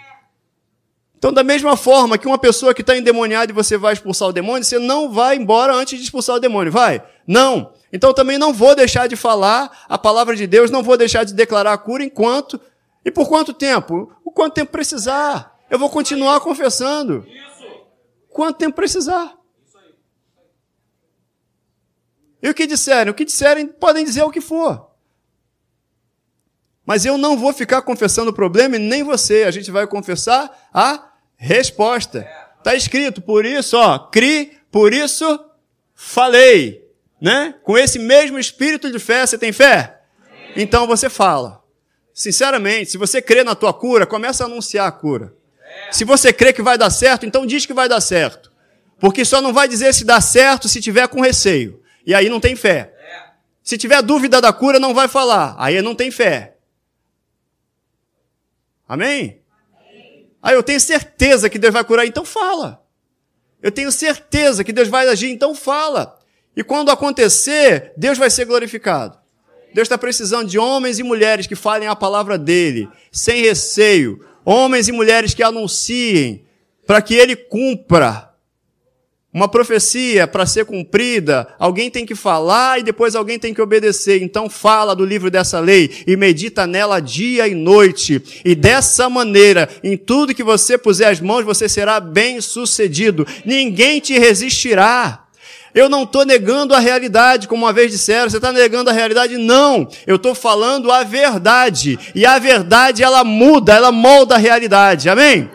[1.17, 4.33] Então, da mesma forma que uma pessoa que está endemoniada e você vai expulsar o
[4.33, 7.03] demônio, você não vai embora antes de expulsar o demônio, vai?
[7.25, 7.73] Não.
[7.91, 11.33] Então, também não vou deixar de falar a palavra de Deus, não vou deixar de
[11.33, 12.61] declarar a cura enquanto.
[13.03, 14.13] E por quanto tempo?
[14.23, 15.57] O quanto tempo precisar.
[15.69, 17.25] Eu vou continuar confessando.
[18.29, 19.35] Quanto tempo precisar.
[22.43, 23.11] E o que disserem?
[23.11, 24.87] O que disserem, podem dizer o que for.
[26.85, 29.43] Mas eu não vou ficar confessando o problema e nem você.
[29.43, 31.06] A gente vai confessar a
[31.37, 32.27] resposta.
[32.57, 35.39] Está escrito, por isso, ó, cri, por isso
[35.95, 36.85] falei.
[37.21, 37.55] Né?
[37.63, 40.01] Com esse mesmo espírito de fé, você tem fé?
[40.55, 41.63] Então você fala.
[42.13, 45.33] Sinceramente, se você crê na tua cura, começa a anunciar a cura.
[45.91, 48.51] Se você crê que vai dar certo, então diz que vai dar certo.
[48.99, 51.81] Porque só não vai dizer se dá certo se tiver com receio.
[52.05, 52.93] E aí não tem fé.
[53.63, 55.55] Se tiver dúvida da cura, não vai falar.
[55.59, 56.55] Aí não tem fé.
[58.87, 59.41] Amém?
[60.47, 62.81] Aí eu tenho certeza que Deus vai curar, então fala.
[63.61, 66.17] Eu tenho certeza que Deus vai agir, então fala.
[66.55, 69.19] E quando acontecer, Deus vai ser glorificado.
[69.73, 74.25] Deus está precisando de homens e mulheres que falem a palavra dele, sem receio.
[74.45, 76.45] Homens e mulheres que anunciem,
[76.85, 78.26] para que ele cumpra
[79.33, 84.21] uma profecia para ser cumprida, alguém tem que falar e depois alguém tem que obedecer.
[84.23, 88.41] Então fala do livro dessa lei e medita nela dia e noite.
[88.43, 93.27] E dessa maneira, em tudo que você puser as mãos, você será bem sucedido.
[93.45, 95.25] Ninguém te resistirá.
[95.75, 99.37] Eu não estou negando a realidade, como uma vez disseram, você está negando a realidade?
[99.37, 101.99] Não, eu estou falando a verdade.
[102.15, 105.09] E a verdade, ela muda, ela molda a realidade.
[105.09, 105.47] Amém?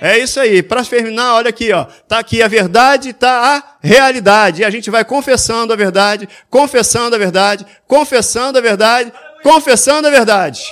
[0.00, 0.62] É isso aí.
[0.62, 1.86] Para terminar, olha aqui, ó.
[2.06, 4.62] Tá aqui a verdade, tá a realidade.
[4.62, 10.10] E a gente vai confessando a verdade, confessando a verdade, confessando a verdade, confessando a
[10.10, 10.62] verdade.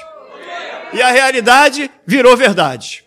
[0.92, 3.04] E a realidade virou verdade.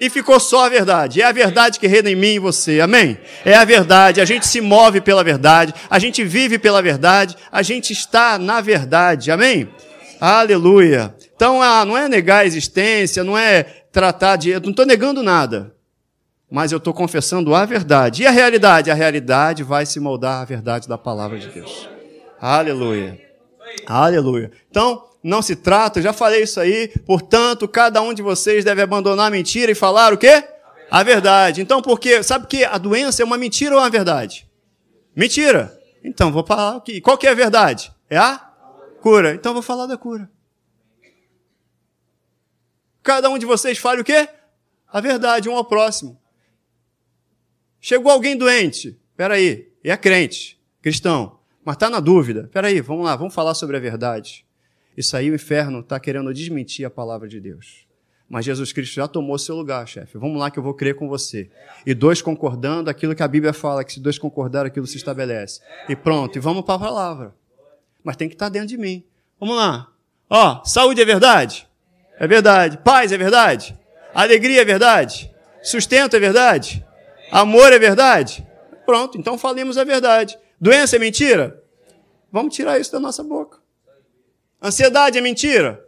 [0.00, 1.20] E ficou só a verdade.
[1.20, 2.80] É a verdade que reina em mim e você.
[2.80, 3.18] Amém?
[3.44, 4.20] É a verdade.
[4.20, 5.74] A gente se move pela verdade.
[5.90, 7.36] A gente vive pela verdade.
[7.52, 9.30] A gente está na verdade.
[9.30, 9.68] Amém?
[10.18, 11.14] Aleluia.
[11.36, 14.50] Então, ah, não é negar a existência, não é tratar de.
[14.50, 15.74] Eu não estou negando nada.
[16.50, 18.22] Mas eu estou confessando a verdade.
[18.22, 18.90] E a realidade?
[18.90, 21.88] A realidade vai se moldar à verdade da palavra de Deus.
[22.40, 23.20] Aleluia.
[23.86, 24.50] Aleluia.
[24.68, 28.82] Então, não se trata, eu já falei isso aí, portanto, cada um de vocês deve
[28.82, 30.42] abandonar a mentira e falar o quê?
[30.90, 31.60] A verdade.
[31.60, 34.48] Então, porque, sabe que a doença é uma mentira ou uma verdade?
[35.14, 35.78] Mentira.
[36.02, 37.00] Então, vou falar aqui.
[37.00, 37.92] Qual que é a verdade?
[38.08, 38.40] É a
[39.00, 39.34] cura.
[39.34, 40.28] Então, vou falar da cura.
[43.10, 44.28] Cada um de vocês fale o quê?
[44.86, 46.16] A verdade, um ao próximo.
[47.80, 48.96] Chegou alguém doente.
[49.10, 52.42] Espera aí, é crente, cristão, mas está na dúvida.
[52.42, 54.46] Espera aí, vamos lá, vamos falar sobre a verdade.
[54.96, 57.84] Isso aí o inferno está querendo desmentir a palavra de Deus.
[58.28, 60.16] Mas Jesus Cristo já tomou seu lugar, chefe.
[60.16, 61.50] Vamos lá que eu vou crer com você.
[61.84, 65.60] E dois concordando, aquilo que a Bíblia fala, que se dois concordar, aquilo se estabelece.
[65.88, 67.34] E pronto, e vamos para a palavra.
[68.04, 69.02] Mas tem que estar tá dentro de mim.
[69.40, 69.92] Vamos lá.
[70.28, 71.68] Ó, saúde é verdade?
[72.20, 72.76] É verdade.
[72.84, 73.76] Paz é verdade?
[74.14, 75.34] Alegria é verdade?
[75.62, 76.86] Sustento é verdade?
[77.32, 78.46] Amor é verdade?
[78.84, 80.38] Pronto, então falemos a verdade.
[80.60, 81.64] Doença é mentira?
[82.30, 83.58] Vamos tirar isso da nossa boca.
[84.62, 85.82] Ansiedade é mentira?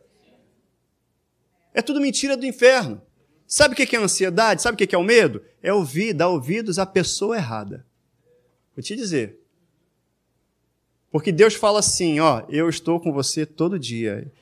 [1.75, 3.03] É tudo mentira do inferno.
[3.47, 4.63] Sabe o que é ansiedade?
[4.63, 5.45] Sabe o que é o medo?
[5.63, 7.85] É ouvir, dar ouvidos à pessoa errada.
[8.75, 9.39] Vou te dizer.
[11.11, 14.33] Porque Deus fala assim, ó, eu estou com você todo dia.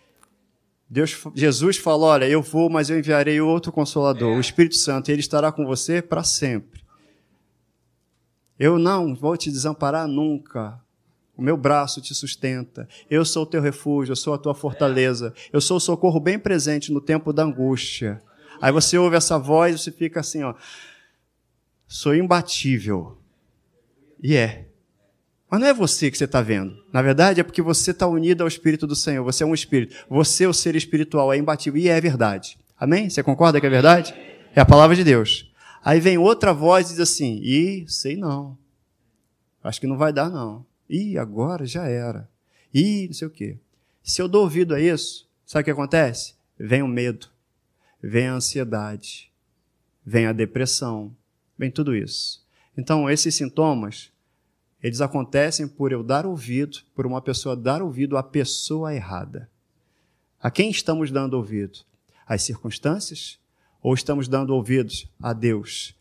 [0.90, 5.12] Deus, Jesus falou: Olha, eu vou, mas eu enviarei outro consolador, o Espírito Santo, e
[5.12, 6.80] ele estará com você para sempre.
[8.58, 10.80] Eu não vou te desamparar nunca.
[11.36, 12.88] O meu braço te sustenta.
[13.08, 15.32] Eu sou o teu refúgio, eu sou a tua fortaleza.
[15.52, 18.20] Eu sou o socorro bem presente no tempo da angústia.
[18.60, 20.54] Aí você ouve essa voz e você fica assim, ó.
[21.86, 23.16] Sou imbatível.
[24.22, 24.69] E é.
[25.50, 26.80] Mas não é você que você está vendo.
[26.92, 29.24] Na verdade, é porque você está unido ao Espírito do Senhor.
[29.24, 29.96] Você é um Espírito.
[30.08, 31.80] Você, o ser espiritual, é imbatível.
[31.80, 32.56] E é verdade.
[32.78, 33.10] Amém?
[33.10, 34.14] Você concorda que é verdade?
[34.54, 35.52] É a palavra de Deus.
[35.84, 38.56] Aí vem outra voz e diz assim: Ih, sei não.
[39.62, 40.64] Acho que não vai dar, não.
[40.88, 42.28] Ih, agora já era.
[42.72, 43.58] Ih, não sei o quê.
[44.02, 46.34] Se eu dou ouvido a isso, sabe o que acontece?
[46.58, 47.28] Vem o medo,
[48.02, 49.30] vem a ansiedade,
[50.04, 51.14] vem a depressão,
[51.58, 52.44] vem tudo isso.
[52.76, 54.10] Então, esses sintomas,
[54.82, 59.50] eles acontecem por eu dar ouvido, por uma pessoa dar ouvido à pessoa errada.
[60.40, 61.80] A quem estamos dando ouvido?
[62.26, 63.38] Às circunstâncias?
[63.82, 65.94] Ou estamos dando ouvidos a Deus?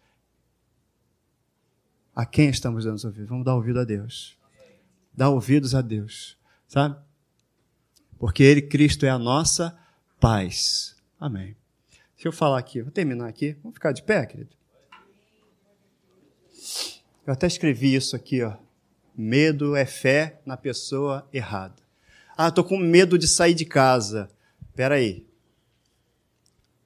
[2.15, 3.29] A quem estamos dando ouvidos?
[3.29, 4.37] Vamos dar ouvido a Deus.
[5.13, 6.97] Dar ouvidos a Deus, sabe?
[8.17, 9.77] Porque Ele, Cristo, é a nossa
[10.19, 10.95] paz.
[11.19, 11.55] Amém.
[12.15, 13.53] Deixa eu falar aqui, vou terminar aqui.
[13.61, 14.51] Vamos ficar de pé, querido?
[17.25, 18.57] Eu até escrevi isso aqui, ó.
[19.21, 21.75] Medo é fé na pessoa errada.
[22.37, 24.29] Ah, estou com medo de sair de casa.
[24.69, 25.25] Espera aí.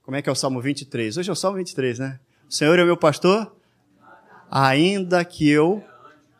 [0.01, 1.15] Como é que é o Salmo 23?
[1.15, 2.19] Hoje é o Salmo 23, né?
[2.49, 3.55] O Senhor é o meu pastor?
[4.49, 5.83] Ainda que eu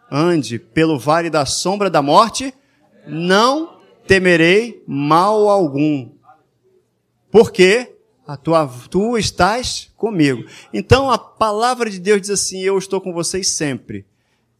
[0.09, 2.51] ande pelo vale da sombra da morte,
[3.05, 6.09] não temerei mal algum.
[7.29, 10.43] Porque a tua, tu estás comigo.
[10.73, 14.07] Então a palavra de Deus diz assim: Eu estou com vocês sempre.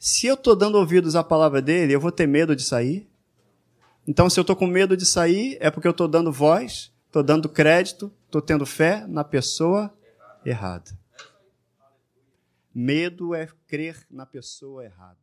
[0.06, 3.10] Se eu estou dando ouvidos à palavra dele, eu vou ter medo de sair?
[4.06, 7.24] Então, se eu estou com medo de sair, é porque eu estou dando voz, estou
[7.24, 9.97] dando crédito, estou tendo fé na pessoa
[10.45, 10.91] errada.
[12.76, 15.23] Medo é crer na pessoa errada.